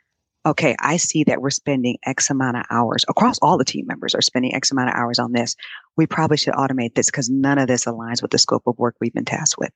okay, 0.52 0.76
I 0.80 0.98
see 0.98 1.24
that 1.26 1.42
we're 1.42 1.50
spending 1.50 1.98
X 2.06 2.30
amount 2.30 2.58
of 2.58 2.66
hours 2.70 3.06
across 3.08 3.40
all 3.40 3.58
the 3.58 3.66
team 3.66 3.88
members 3.88 4.14
are 4.14 4.22
spending 4.22 4.54
X 4.54 4.72
amount 4.72 4.90
of 4.90 4.96
hours 4.96 5.18
on 5.18 5.32
this. 5.32 5.56
We 5.98 6.06
probably 6.06 6.38
should 6.38 6.54
automate 6.54 6.96
this 6.96 7.08
because 7.08 7.30
none 7.30 7.58
of 7.58 7.68
this 7.68 7.86
aligns 7.86 8.22
with 8.22 8.32
the 8.32 8.38
scope 8.38 8.64
of 8.68 8.78
work 8.78 8.96
we've 9.00 9.14
been 9.14 9.26
tasked 9.26 9.58
with. 9.58 9.72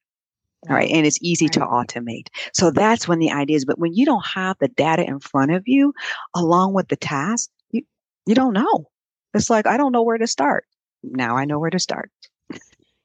All 0.69 0.75
right. 0.75 0.89
And 0.89 1.05
it's 1.05 1.19
easy 1.21 1.45
right. 1.45 1.53
to 1.53 1.59
automate. 1.61 2.27
So 2.53 2.71
that's 2.71 3.07
when 3.07 3.19
the 3.19 3.31
ideas. 3.31 3.65
But 3.65 3.79
when 3.79 3.93
you 3.93 4.05
don't 4.05 4.25
have 4.25 4.57
the 4.59 4.69
data 4.69 5.05
in 5.05 5.19
front 5.19 5.51
of 5.51 5.63
you 5.65 5.93
along 6.35 6.73
with 6.73 6.87
the 6.87 6.95
task, 6.95 7.49
you, 7.71 7.81
you 8.25 8.35
don't 8.35 8.53
know. 8.53 8.87
It's 9.33 9.49
like, 9.49 9.67
I 9.67 9.77
don't 9.77 9.91
know 9.91 10.03
where 10.03 10.17
to 10.17 10.27
start. 10.27 10.65
Now 11.03 11.35
I 11.35 11.45
know 11.45 11.59
where 11.59 11.69
to 11.69 11.79
start. 11.79 12.11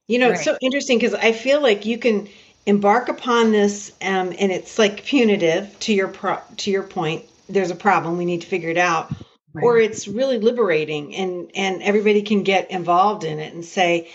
You 0.08 0.18
know, 0.18 0.28
right. 0.30 0.34
it's 0.34 0.44
so 0.44 0.56
interesting 0.60 0.98
because 0.98 1.14
I 1.14 1.32
feel 1.32 1.62
like 1.62 1.86
you 1.86 1.98
can 1.98 2.28
embark 2.68 3.08
upon 3.08 3.52
this 3.52 3.92
um, 4.02 4.34
and 4.38 4.52
it's 4.52 4.78
like 4.78 5.04
punitive 5.04 5.78
to 5.80 5.94
your 5.94 6.08
pro- 6.08 6.42
to 6.58 6.70
your 6.70 6.82
point 6.82 7.24
there's 7.48 7.70
a 7.70 7.74
problem 7.74 8.18
we 8.18 8.26
need 8.26 8.42
to 8.42 8.46
figure 8.46 8.68
it 8.68 8.76
out 8.76 9.10
right. 9.54 9.64
or 9.64 9.78
it's 9.78 10.06
really 10.06 10.38
liberating 10.38 11.14
and 11.14 11.50
and 11.54 11.82
everybody 11.82 12.20
can 12.20 12.42
get 12.42 12.70
involved 12.70 13.24
in 13.24 13.38
it 13.38 13.54
and 13.54 13.64
say 13.64 14.10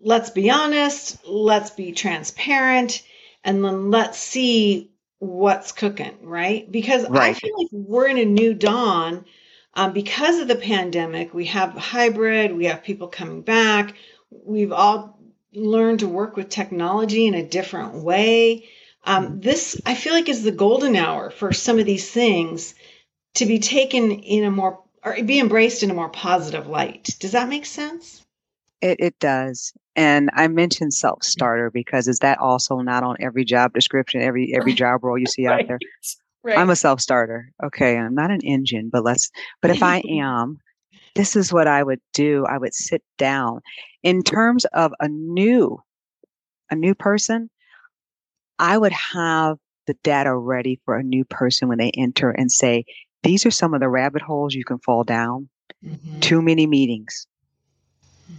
let's 0.00 0.30
be 0.30 0.50
honest 0.50 1.24
let's 1.28 1.70
be 1.70 1.92
transparent 1.92 3.04
and 3.44 3.64
then 3.64 3.92
let's 3.92 4.18
see 4.18 4.90
what's 5.20 5.70
cooking 5.70 6.16
right 6.22 6.70
because 6.72 7.08
right. 7.08 7.30
i 7.30 7.34
feel 7.34 7.56
like 7.56 7.68
we're 7.70 8.08
in 8.08 8.18
a 8.18 8.24
new 8.24 8.52
dawn 8.52 9.24
um, 9.74 9.92
because 9.92 10.40
of 10.40 10.48
the 10.48 10.56
pandemic 10.56 11.32
we 11.32 11.44
have 11.44 11.72
hybrid 11.74 12.56
we 12.56 12.64
have 12.64 12.82
people 12.82 13.06
coming 13.06 13.42
back 13.42 13.94
we've 14.30 14.72
all 14.72 15.18
learned 15.52 16.00
to 16.00 16.08
work 16.08 16.36
with 16.36 16.48
technology 16.48 17.26
in 17.26 17.34
a 17.34 17.46
different 17.46 17.94
way 17.94 18.68
um, 19.04 19.40
this, 19.40 19.80
I 19.86 19.94
feel 19.94 20.12
like, 20.12 20.28
is 20.28 20.42
the 20.42 20.52
golden 20.52 20.96
hour 20.96 21.30
for 21.30 21.52
some 21.52 21.78
of 21.78 21.86
these 21.86 22.10
things 22.10 22.74
to 23.34 23.46
be 23.46 23.58
taken 23.58 24.10
in 24.10 24.44
a 24.44 24.50
more 24.50 24.82
or 25.02 25.22
be 25.22 25.40
embraced 25.40 25.82
in 25.82 25.90
a 25.90 25.94
more 25.94 26.10
positive 26.10 26.66
light. 26.66 27.16
Does 27.20 27.32
that 27.32 27.48
make 27.48 27.64
sense? 27.64 28.22
It, 28.82 29.00
it 29.00 29.18
does. 29.18 29.72
And 29.96 30.30
I 30.34 30.48
mentioned 30.48 30.92
self 30.92 31.22
starter 31.22 31.70
because 31.70 32.08
is 32.08 32.18
that 32.18 32.38
also 32.38 32.80
not 32.80 33.02
on 33.02 33.16
every 33.20 33.44
job 33.44 33.72
description, 33.72 34.20
every 34.20 34.54
every 34.54 34.72
job 34.84 35.02
role 35.02 35.18
you 35.18 35.26
see 35.26 35.46
right. 35.46 35.62
out 35.62 35.68
there? 35.68 35.78
Right. 36.42 36.58
I'm 36.58 36.70
a 36.70 36.76
self 36.76 37.00
starter. 37.00 37.52
Okay, 37.62 37.96
I'm 37.96 38.14
not 38.14 38.30
an 38.30 38.40
engine, 38.42 38.90
but 38.90 39.04
let's. 39.04 39.30
But 39.62 39.70
if 39.70 39.82
I 39.82 40.02
am, 40.08 40.60
this 41.14 41.36
is 41.36 41.52
what 41.52 41.66
I 41.66 41.82
would 41.82 42.00
do. 42.12 42.46
I 42.46 42.58
would 42.58 42.74
sit 42.74 43.02
down. 43.18 43.60
In 44.02 44.22
terms 44.22 44.64
of 44.66 44.92
a 45.00 45.08
new, 45.08 45.78
a 46.70 46.76
new 46.76 46.94
person, 46.94 47.50
I 48.58 48.78
would 48.78 48.92
have 48.92 49.58
the 49.86 49.94
data 50.02 50.34
ready 50.34 50.80
for 50.84 50.96
a 50.96 51.02
new 51.02 51.24
person 51.24 51.68
when 51.68 51.78
they 51.78 51.90
enter 51.96 52.30
and 52.30 52.50
say, 52.50 52.84
these 53.22 53.44
are 53.44 53.50
some 53.50 53.74
of 53.74 53.80
the 53.80 53.88
rabbit 53.88 54.22
holes 54.22 54.54
you 54.54 54.64
can 54.64 54.78
fall 54.78 55.04
down. 55.04 55.48
Mm-hmm. 55.84 56.20
Too 56.20 56.42
many 56.42 56.66
meetings. 56.66 57.26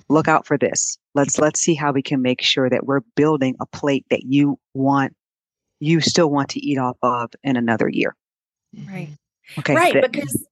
Look 0.09 0.27
out 0.27 0.47
for 0.47 0.57
this. 0.57 0.97
Let's 1.15 1.37
let's 1.39 1.59
see 1.59 1.73
how 1.73 1.91
we 1.91 2.01
can 2.01 2.21
make 2.21 2.41
sure 2.41 2.69
that 2.69 2.85
we're 2.85 3.01
building 3.15 3.55
a 3.59 3.65
plate 3.65 4.05
that 4.09 4.23
you 4.23 4.57
want 4.73 5.13
you 5.79 5.99
still 5.99 6.29
want 6.29 6.49
to 6.49 6.59
eat 6.65 6.77
off 6.77 6.97
of 7.01 7.31
in 7.43 7.57
another 7.57 7.89
year. 7.89 8.15
Right. 8.87 9.09
Okay. 9.57 9.75
Right, 9.75 9.93
that, 9.95 10.11
because 10.11 10.47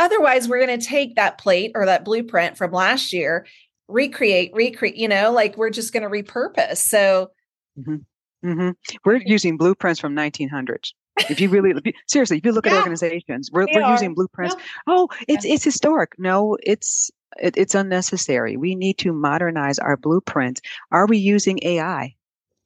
otherwise 0.00 0.48
we're 0.48 0.64
going 0.64 0.80
to 0.80 0.84
take 0.84 1.14
that 1.14 1.38
plate 1.38 1.70
or 1.76 1.86
that 1.86 2.04
blueprint 2.04 2.56
from 2.56 2.72
last 2.72 3.12
year, 3.12 3.46
recreate, 3.86 4.52
recreate, 4.54 4.96
you 4.96 5.06
know, 5.06 5.30
like 5.30 5.56
we're 5.56 5.70
just 5.70 5.92
going 5.92 6.02
to 6.02 6.08
repurpose. 6.08 6.78
So 6.78 7.30
mm-hmm. 7.78 7.96
Mm-hmm. 8.44 8.70
We're 9.04 9.20
using 9.26 9.56
blueprints 9.56 10.00
from 10.00 10.16
1900s. 10.16 10.92
If 11.28 11.40
you 11.40 11.50
really 11.50 11.72
if 11.72 11.84
you, 11.84 11.92
seriously, 12.08 12.38
if 12.38 12.46
you 12.46 12.52
look 12.52 12.64
yeah. 12.64 12.72
at 12.72 12.78
organizations, 12.78 13.50
we're, 13.52 13.66
we're 13.74 13.90
using 13.90 14.14
blueprints. 14.14 14.56
Oh, 14.86 15.08
it's 15.28 15.44
yeah. 15.44 15.54
it's 15.54 15.64
historic. 15.64 16.12
No, 16.18 16.56
it's 16.62 17.10
it, 17.38 17.58
it's 17.58 17.74
unnecessary. 17.74 18.56
We 18.56 18.74
need 18.74 18.96
to 18.98 19.12
modernize 19.12 19.78
our 19.78 19.98
blueprints. 19.98 20.62
Are 20.90 21.06
we 21.06 21.18
using 21.18 21.58
AI 21.62 22.14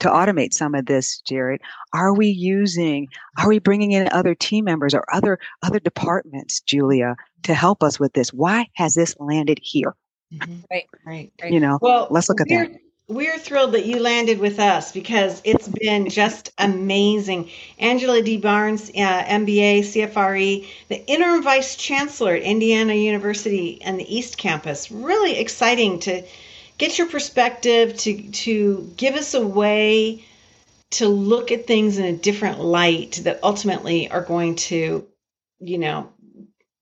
to 0.00 0.08
automate 0.08 0.52
some 0.52 0.74
of 0.74 0.86
this, 0.86 1.20
Jarrett? 1.20 1.60
Are 1.92 2.14
we 2.14 2.28
using? 2.28 3.08
Are 3.38 3.48
we 3.48 3.58
bringing 3.58 3.92
in 3.92 4.08
other 4.08 4.34
team 4.34 4.64
members 4.64 4.94
or 4.94 5.04
other 5.12 5.38
other 5.62 5.80
departments, 5.80 6.60
Julia, 6.60 7.16
to 7.44 7.54
help 7.54 7.82
us 7.82 7.98
with 8.00 8.12
this? 8.12 8.32
Why 8.32 8.66
has 8.74 8.94
this 8.94 9.14
landed 9.18 9.58
here? 9.62 9.94
Mm-hmm. 10.32 10.54
Right, 10.70 10.86
right, 11.06 11.32
right. 11.42 11.52
You 11.52 11.60
know, 11.60 11.78
well, 11.80 12.08
let's 12.10 12.28
look 12.28 12.40
at 12.40 12.48
that 12.48 12.80
we're 13.06 13.38
thrilled 13.38 13.72
that 13.72 13.84
you 13.84 14.00
landed 14.00 14.38
with 14.38 14.58
us 14.58 14.90
because 14.90 15.42
it's 15.44 15.68
been 15.68 16.08
just 16.08 16.52
amazing. 16.56 17.50
Angela 17.78 18.22
D. 18.22 18.38
Barnes, 18.38 18.88
uh, 18.88 19.24
MBA, 19.24 19.80
CFRE, 19.80 20.66
the 20.88 21.06
interim 21.06 21.42
vice 21.42 21.76
chancellor 21.76 22.34
at 22.34 22.42
Indiana 22.42 22.94
University 22.94 23.80
and 23.82 24.00
the 24.00 24.14
East 24.16 24.38
Campus. 24.38 24.90
Really 24.90 25.36
exciting 25.36 25.98
to 26.00 26.22
get 26.78 26.98
your 26.98 27.08
perspective, 27.08 27.96
to, 27.98 28.30
to 28.30 28.92
give 28.96 29.14
us 29.14 29.34
a 29.34 29.46
way 29.46 30.24
to 30.92 31.08
look 31.08 31.50
at 31.50 31.66
things 31.66 31.98
in 31.98 32.04
a 32.04 32.16
different 32.16 32.60
light 32.60 33.20
that 33.24 33.40
ultimately 33.42 34.10
are 34.10 34.22
going 34.22 34.54
to, 34.54 35.06
you 35.60 35.78
know, 35.78 36.12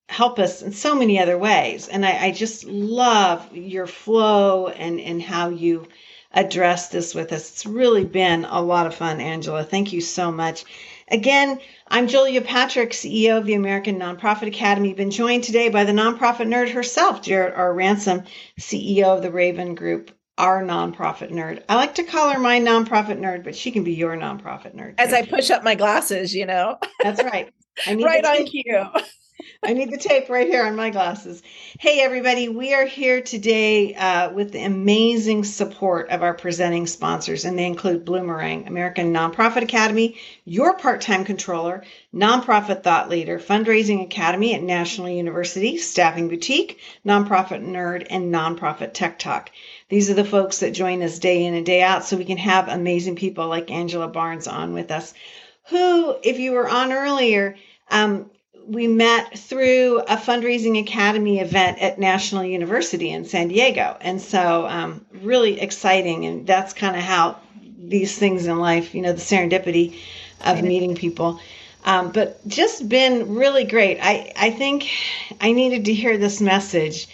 help 0.09 0.39
us 0.39 0.61
in 0.61 0.73
so 0.73 0.95
many 0.95 1.19
other 1.19 1.39
ways. 1.39 1.89
And 1.89 2.05
I, 2.05 2.27
I 2.27 2.31
just 2.33 2.65
love 2.65 3.57
your 3.57 3.87
flow 3.87 4.69
and, 4.69 5.01
and 5.01 5.23
how 5.23 5.49
you 5.49 5.89
address 6.31 6.89
this 6.89 7.15
with 7.15 7.33
us. 7.33 7.51
It's 7.51 7.67
really 7.67 8.05
been 8.05 8.45
a 8.45 8.61
lot 8.61 8.87
of 8.87 8.95
fun, 8.95 9.21
Angela. 9.21 9.65
Thank 9.65 9.93
you 9.93 10.01
so 10.01 10.31
much. 10.31 10.65
Again, 11.13 11.61
I'm 11.89 12.09
Julia 12.09 12.41
Patrick, 12.41 12.93
CEO 12.93 13.37
of 13.37 13.45
the 13.45 13.53
American 13.53 13.99
Nonprofit 13.99 14.47
Academy. 14.47 14.95
Been 14.95 15.11
joined 15.11 15.45
today 15.45 15.69
by 15.69 15.85
the 15.85 15.93
nonprofit 15.93 16.49
nerd 16.49 16.71
herself, 16.73 17.21
Jarrett 17.21 17.55
R. 17.55 17.75
Ransom, 17.75 18.23
CEO 18.59 19.05
of 19.05 19.21
the 19.21 19.31
Raven 19.31 19.75
Group, 19.75 20.11
our 20.39 20.63
nonprofit 20.63 21.31
nerd. 21.31 21.63
I 21.69 21.75
like 21.75 21.95
to 21.97 22.03
call 22.03 22.31
her 22.31 22.39
my 22.39 22.59
nonprofit 22.59 23.21
nerd, 23.21 23.45
but 23.45 23.55
she 23.55 23.71
can 23.71 23.85
be 23.85 23.93
your 23.93 24.17
nonprofit 24.17 24.75
nerd. 24.75 24.95
As 24.97 25.13
I 25.13 25.27
push 25.27 25.51
up 25.51 25.63
my 25.63 25.75
glasses, 25.75 26.35
you 26.35 26.47
know. 26.47 26.79
That's 27.03 27.23
right. 27.23 27.53
I 27.87 27.95
need 27.95 28.05
right 28.05 28.25
on 28.25 28.47
cue. 28.47 28.87
I 29.63 29.73
need 29.73 29.91
the 29.91 29.99
tape 29.99 30.29
right 30.29 30.47
here 30.47 30.65
on 30.65 30.77
my 30.77 30.91
glasses. 30.91 31.43
Hey, 31.79 32.01
everybody, 32.01 32.49
we 32.49 32.75
are 32.75 32.87
here 32.87 33.21
today 33.21 33.95
uh, 33.95 34.31
with 34.33 34.53
the 34.53 34.65
amazing 34.65 35.45
support 35.45 36.11
of 36.11 36.23
our 36.23 36.35
presenting 36.35 36.87
sponsors, 36.87 37.45
and 37.45 37.59
they 37.59 37.67
include 37.67 38.05
Bloomerang, 38.05 38.67
American 38.67 39.13
Nonprofit 39.13 39.63
Academy, 39.63 40.19
Your 40.45 40.77
Part 40.77 41.01
Time 41.01 41.25
Controller, 41.25 41.85
Nonprofit 42.15 42.83
Thought 42.83 43.09
Leader, 43.09 43.39
Fundraising 43.39 44.03
Academy 44.03 44.55
at 44.55 44.63
National 44.63 45.09
University, 45.09 45.79
Staffing 45.79 46.29
Boutique, 46.29 46.81
Nonprofit 47.07 47.65
Nerd, 47.65 48.07
and 48.11 48.33
Nonprofit 48.33 48.93
Tech 48.93 49.19
Talk. 49.19 49.51
These 49.89 50.11
are 50.11 50.15
the 50.15 50.25
folks 50.25 50.61
that 50.61 50.73
join 50.73 51.03
us 51.03 51.19
day 51.19 51.45
in 51.45 51.55
and 51.55 51.67
day 51.67 51.83
out 51.83 52.05
so 52.05 52.17
we 52.17 52.25
can 52.25 52.39
have 52.39 52.69
amazing 52.69 53.17
people 53.17 53.49
like 53.49 53.71
Angela 53.71 54.09
Barnes 54.09 54.47
on 54.47 54.73
with 54.73 54.91
us, 54.91 55.15
who, 55.69 56.17
if 56.23 56.39
you 56.39 56.53
were 56.53 56.69
on 56.69 56.93
earlier, 56.93 57.57
um, 57.91 58.31
we 58.67 58.87
met 58.87 59.39
through 59.39 60.01
a 60.01 60.17
fundraising 60.17 60.81
academy 60.81 61.41
event 61.41 61.79
at 61.81 61.99
National 61.99 62.45
University 62.45 63.11
in 63.11 63.25
San 63.25 63.49
Diego. 63.49 63.97
And 64.01 64.21
so, 64.21 64.67
um, 64.67 65.05
really 65.21 65.61
exciting. 65.61 66.27
And 66.27 66.47
that's 66.47 66.73
kind 66.73 66.97
of 66.97 67.03
how 67.03 67.39
these 67.79 68.17
things 68.17 68.47
in 68.47 68.59
life, 68.59 68.95
you 68.95 69.03
know, 69.03 69.13
the 69.13 69.21
serendipity 69.21 69.99
of 70.45 70.63
meeting 70.63 70.95
people. 70.95 71.41
Um, 71.85 72.13
but 72.13 72.47
just 72.47 72.89
been 72.89 73.35
really 73.35 73.65
great. 73.65 73.99
I, 74.01 74.33
I 74.37 74.51
think 74.51 74.89
I 75.41 75.53
needed 75.53 75.87
to 75.87 75.95
hear 75.95 76.17
this 76.17 76.41
message 76.41 77.09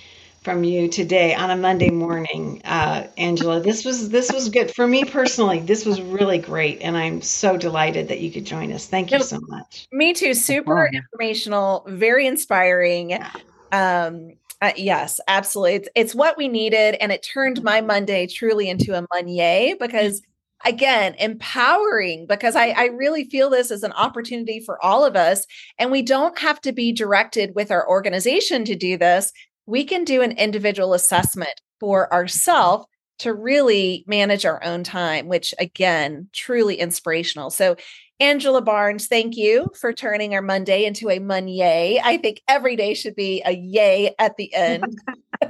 from 0.48 0.64
you 0.64 0.88
today 0.88 1.34
on 1.34 1.50
a 1.50 1.56
Monday 1.56 1.90
morning, 1.90 2.62
uh, 2.64 3.06
Angela. 3.18 3.60
This 3.60 3.84
was 3.84 4.08
this 4.08 4.32
was 4.32 4.48
good 4.48 4.74
for 4.74 4.86
me 4.86 5.04
personally. 5.04 5.60
This 5.60 5.84
was 5.84 6.00
really 6.00 6.38
great, 6.38 6.80
and 6.80 6.96
I'm 6.96 7.20
so 7.20 7.58
delighted 7.58 8.08
that 8.08 8.20
you 8.20 8.32
could 8.32 8.46
join 8.46 8.72
us. 8.72 8.86
Thank 8.86 9.10
you 9.10 9.20
so 9.20 9.40
much. 9.48 9.86
Me 9.92 10.14
too. 10.14 10.32
Super 10.32 10.88
informational, 10.90 11.84
very 11.86 12.26
inspiring. 12.26 13.10
Yeah. 13.10 13.30
Um, 13.72 14.38
uh, 14.62 14.72
yes, 14.74 15.20
absolutely. 15.28 15.74
It's, 15.74 15.88
it's 15.94 16.14
what 16.14 16.38
we 16.38 16.48
needed, 16.48 16.94
and 16.94 17.12
it 17.12 17.22
turned 17.22 17.62
my 17.62 17.82
Monday 17.82 18.26
truly 18.26 18.70
into 18.70 18.96
a 18.96 19.06
Monday 19.12 19.74
because 19.78 20.22
again 20.64 21.14
empowering 21.20 22.26
because 22.26 22.56
I, 22.56 22.70
I 22.70 22.86
really 22.86 23.24
feel 23.24 23.48
this 23.48 23.70
as 23.70 23.84
an 23.84 23.92
opportunity 23.92 24.58
for 24.58 24.84
all 24.84 25.04
of 25.04 25.14
us 25.14 25.46
and 25.78 25.92
we 25.92 26.02
don't 26.02 26.36
have 26.40 26.60
to 26.62 26.72
be 26.72 26.92
directed 26.92 27.54
with 27.54 27.70
our 27.70 27.88
organization 27.88 28.64
to 28.64 28.74
do 28.74 28.96
this 28.96 29.32
we 29.68 29.84
can 29.84 30.02
do 30.02 30.22
an 30.22 30.32
individual 30.32 30.94
assessment 30.94 31.60
for 31.78 32.10
ourselves 32.10 32.86
to 33.18 33.34
really 33.34 34.02
manage 34.06 34.46
our 34.46 34.64
own 34.64 34.82
time, 34.82 35.28
which 35.28 35.52
again, 35.58 36.28
truly 36.32 36.76
inspirational. 36.76 37.50
So, 37.50 37.76
Angela 38.18 38.62
Barnes, 38.62 39.06
thank 39.06 39.36
you 39.36 39.70
for 39.78 39.92
turning 39.92 40.34
our 40.34 40.42
Monday 40.42 40.84
into 40.84 41.10
a 41.10 41.18
Monday. 41.20 42.00
I 42.02 42.16
think 42.16 42.40
every 42.48 42.74
day 42.74 42.94
should 42.94 43.14
be 43.14 43.42
a 43.44 43.52
yay 43.52 44.14
at 44.18 44.36
the 44.36 44.52
end. 44.54 44.84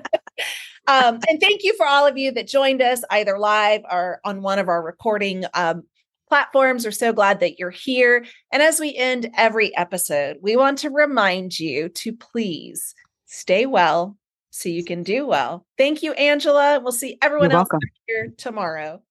um, 0.86 1.20
and 1.28 1.40
thank 1.40 1.62
you 1.62 1.74
for 1.76 1.86
all 1.86 2.06
of 2.06 2.18
you 2.18 2.32
that 2.32 2.48
joined 2.48 2.82
us 2.82 3.02
either 3.10 3.38
live 3.38 3.82
or 3.90 4.20
on 4.24 4.42
one 4.42 4.58
of 4.58 4.68
our 4.68 4.82
recording 4.82 5.44
um, 5.54 5.84
platforms. 6.28 6.84
We're 6.84 6.90
so 6.90 7.12
glad 7.12 7.40
that 7.40 7.58
you're 7.58 7.70
here. 7.70 8.26
And 8.52 8.62
as 8.62 8.80
we 8.80 8.94
end 8.94 9.30
every 9.36 9.74
episode, 9.76 10.38
we 10.42 10.56
want 10.56 10.78
to 10.78 10.90
remind 10.90 11.58
you 11.58 11.88
to 11.88 12.12
please 12.12 12.94
stay 13.28 13.66
well 13.66 14.16
so 14.50 14.68
you 14.68 14.84
can 14.84 15.02
do 15.02 15.26
well. 15.26 15.64
Thank 15.76 16.02
you, 16.02 16.12
Angela. 16.12 16.80
We'll 16.82 16.92
see 16.92 17.18
everyone 17.22 17.50
You're 17.50 17.60
else 17.60 17.68
here 18.06 18.34
tomorrow. 18.36 19.02